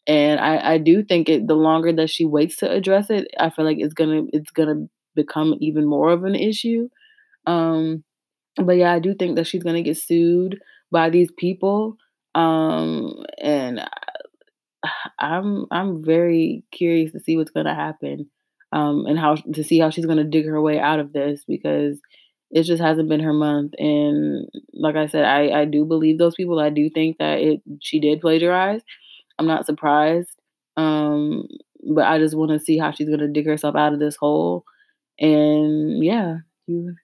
And 0.07 0.39
I, 0.39 0.73
I 0.73 0.77
do 0.77 1.03
think 1.03 1.29
it 1.29 1.47
the 1.47 1.55
longer 1.55 1.91
that 1.93 2.09
she 2.11 2.25
waits 2.25 2.57
to 2.57 2.71
address 2.71 3.09
it 3.09 3.27
i 3.39 3.49
feel 3.49 3.65
like 3.65 3.77
it's 3.79 3.93
gonna 3.95 4.23
it's 4.33 4.51
gonna 4.51 4.87
become 5.15 5.55
even 5.61 5.85
more 5.85 6.11
of 6.11 6.23
an 6.25 6.35
issue. 6.35 6.89
Um 7.47 8.03
but 8.57 8.77
yeah 8.77 8.93
i 8.93 8.99
do 8.99 9.15
think 9.15 9.35
that 9.37 9.47
she's 9.47 9.63
gonna 9.63 9.83
get 9.83 9.97
sued 9.97 10.59
by 10.91 11.09
these 11.09 11.31
people. 11.37 11.97
Um 12.35 13.25
and 13.39 13.85
I'm 15.19 15.65
I'm 15.71 16.03
very 16.03 16.63
curious 16.71 17.11
to 17.13 17.19
see 17.19 17.37
what's 17.37 17.51
going 17.51 17.65
to 17.65 17.73
happen, 17.73 18.29
um, 18.71 19.05
and 19.07 19.17
how 19.17 19.35
to 19.35 19.63
see 19.63 19.79
how 19.79 19.89
she's 19.89 20.05
going 20.05 20.17
to 20.17 20.23
dig 20.23 20.45
her 20.45 20.61
way 20.61 20.79
out 20.79 20.99
of 20.99 21.13
this 21.13 21.43
because 21.47 21.99
it 22.51 22.63
just 22.63 22.81
hasn't 22.81 23.09
been 23.09 23.19
her 23.21 23.33
month. 23.33 23.73
And 23.77 24.47
like 24.73 24.95
I 24.95 25.07
said, 25.07 25.25
I 25.25 25.61
I 25.61 25.65
do 25.65 25.85
believe 25.85 26.17
those 26.17 26.35
people. 26.35 26.59
I 26.59 26.69
do 26.69 26.89
think 26.89 27.17
that 27.19 27.39
it 27.39 27.61
she 27.81 27.99
did 27.99 28.21
plagiarize. 28.21 28.81
I'm 29.39 29.47
not 29.47 29.65
surprised, 29.65 30.29
um, 30.77 31.47
but 31.93 32.05
I 32.05 32.19
just 32.19 32.35
want 32.35 32.51
to 32.51 32.59
see 32.59 32.77
how 32.77 32.91
she's 32.91 33.07
going 33.07 33.19
to 33.19 33.27
dig 33.27 33.45
herself 33.45 33.75
out 33.75 33.93
of 33.93 33.99
this 33.99 34.15
hole. 34.15 34.63
And 35.19 36.03
yeah, 36.03 36.37
you. 36.67 36.95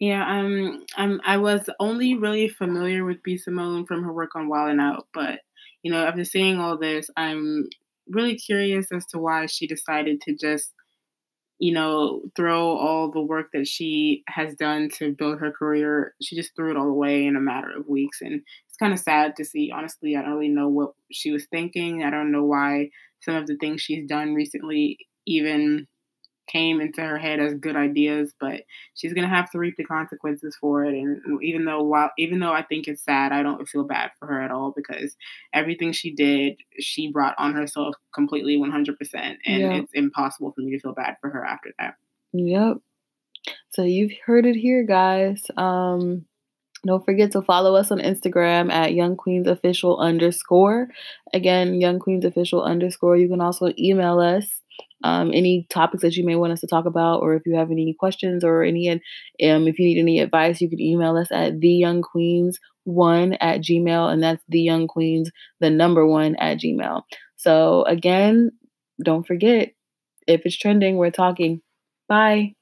Yeah, 0.00 0.24
um, 0.28 0.84
I'm. 0.96 1.20
I 1.24 1.36
was 1.38 1.68
only 1.80 2.16
really 2.16 2.48
familiar 2.48 3.04
with 3.04 3.22
B 3.22 3.36
Simone 3.38 3.86
from 3.86 4.02
her 4.02 4.12
work 4.12 4.34
on 4.34 4.48
Wild 4.48 4.70
'N 4.70 4.80
Out, 4.80 5.06
but 5.14 5.40
you 5.82 5.92
know, 5.92 6.04
after 6.04 6.24
seeing 6.24 6.58
all 6.58 6.76
this, 6.78 7.08
I'm 7.16 7.68
really 8.08 8.36
curious 8.36 8.90
as 8.92 9.06
to 9.06 9.18
why 9.18 9.46
she 9.46 9.66
decided 9.66 10.20
to 10.22 10.34
just, 10.34 10.72
you 11.64 11.72
know, 11.72 12.20
throw 12.36 12.76
all 12.76 13.10
the 13.10 13.22
work 13.22 13.46
that 13.54 13.66
she 13.66 14.22
has 14.28 14.54
done 14.56 14.90
to 14.98 15.14
build 15.14 15.40
her 15.40 15.50
career. 15.50 16.12
She 16.20 16.36
just 16.36 16.54
threw 16.54 16.70
it 16.70 16.76
all 16.76 16.88
away 16.88 17.24
in 17.24 17.36
a 17.36 17.40
matter 17.40 17.70
of 17.74 17.88
weeks. 17.88 18.18
And 18.20 18.42
it's 18.68 18.76
kind 18.78 18.92
of 18.92 18.98
sad 18.98 19.34
to 19.36 19.46
see. 19.46 19.72
Honestly, 19.74 20.14
I 20.14 20.20
don't 20.20 20.32
really 20.32 20.50
know 20.50 20.68
what 20.68 20.90
she 21.10 21.30
was 21.30 21.46
thinking. 21.50 22.04
I 22.04 22.10
don't 22.10 22.30
know 22.30 22.44
why 22.44 22.90
some 23.22 23.34
of 23.34 23.46
the 23.46 23.56
things 23.56 23.80
she's 23.80 24.06
done 24.06 24.34
recently 24.34 24.98
even 25.26 25.86
came 26.46 26.80
into 26.80 27.00
her 27.02 27.18
head 27.18 27.40
as 27.40 27.54
good 27.54 27.76
ideas, 27.76 28.34
but 28.40 28.62
she's 28.94 29.12
gonna 29.12 29.28
have 29.28 29.50
to 29.50 29.58
reap 29.58 29.76
the 29.76 29.84
consequences 29.84 30.56
for 30.60 30.84
it. 30.84 30.94
And 30.94 31.20
even 31.42 31.64
though 31.64 31.82
while 31.82 32.10
even 32.18 32.40
though 32.40 32.52
I 32.52 32.62
think 32.62 32.88
it's 32.88 33.02
sad, 33.02 33.32
I 33.32 33.42
don't 33.42 33.68
feel 33.68 33.84
bad 33.84 34.10
for 34.18 34.26
her 34.26 34.40
at 34.40 34.50
all 34.50 34.72
because 34.76 35.16
everything 35.52 35.92
she 35.92 36.14
did, 36.14 36.56
she 36.78 37.10
brought 37.10 37.34
on 37.38 37.54
herself 37.54 37.94
completely 38.14 38.56
100%, 38.56 38.96
and 39.14 39.38
yep. 39.46 39.82
it's 39.82 39.92
impossible 39.94 40.52
for 40.52 40.60
me 40.60 40.72
to 40.72 40.80
feel 40.80 40.94
bad 40.94 41.16
for 41.20 41.30
her 41.30 41.44
after 41.44 41.70
that. 41.78 41.94
Yep. 42.32 42.78
So 43.70 43.82
you've 43.82 44.12
heard 44.24 44.46
it 44.46 44.56
here, 44.56 44.84
guys. 44.84 45.42
Um, 45.56 46.26
don't 46.86 47.04
forget 47.04 47.32
to 47.32 47.42
follow 47.42 47.76
us 47.76 47.90
on 47.90 47.98
Instagram 47.98 48.70
at 48.70 48.92
Young 48.92 49.16
Queens 49.16 49.46
Official 49.46 49.98
underscore. 49.98 50.88
Again, 51.32 51.80
Young 51.80 51.98
Queens 51.98 52.24
Official 52.24 52.62
underscore. 52.62 53.16
You 53.16 53.28
can 53.28 53.40
also 53.40 53.72
email 53.78 54.20
us 54.20 54.60
um, 55.02 55.30
any 55.34 55.66
topics 55.70 56.02
that 56.02 56.16
you 56.16 56.24
may 56.24 56.36
want 56.36 56.52
us 56.52 56.60
to 56.60 56.66
talk 56.66 56.86
about, 56.86 57.20
or 57.20 57.34
if 57.34 57.42
you 57.46 57.56
have 57.56 57.70
any 57.70 57.94
questions 57.98 58.44
or 58.44 58.62
any, 58.62 58.90
um, 58.90 59.00
if 59.40 59.78
you 59.78 59.86
need 59.86 59.98
any 59.98 60.20
advice, 60.20 60.60
you 60.60 60.68
can 60.68 60.80
email 60.80 61.16
us 61.16 61.28
at 61.30 61.60
the 61.60 61.68
Young 61.68 62.02
Queens 62.02 62.58
one 62.84 63.32
at 63.34 63.60
gmail, 63.60 64.12
and 64.12 64.22
that's 64.22 64.42
the 64.48 64.60
Young 64.60 64.86
Queens, 64.86 65.30
the 65.60 65.70
number 65.70 66.06
one 66.06 66.36
at 66.36 66.58
gmail. 66.58 67.02
So 67.36 67.84
again, 67.84 68.52
don't 69.02 69.26
forget 69.26 69.72
if 70.26 70.42
it's 70.44 70.56
trending, 70.56 70.96
we're 70.96 71.10
talking. 71.10 71.60
Bye. 72.08 72.54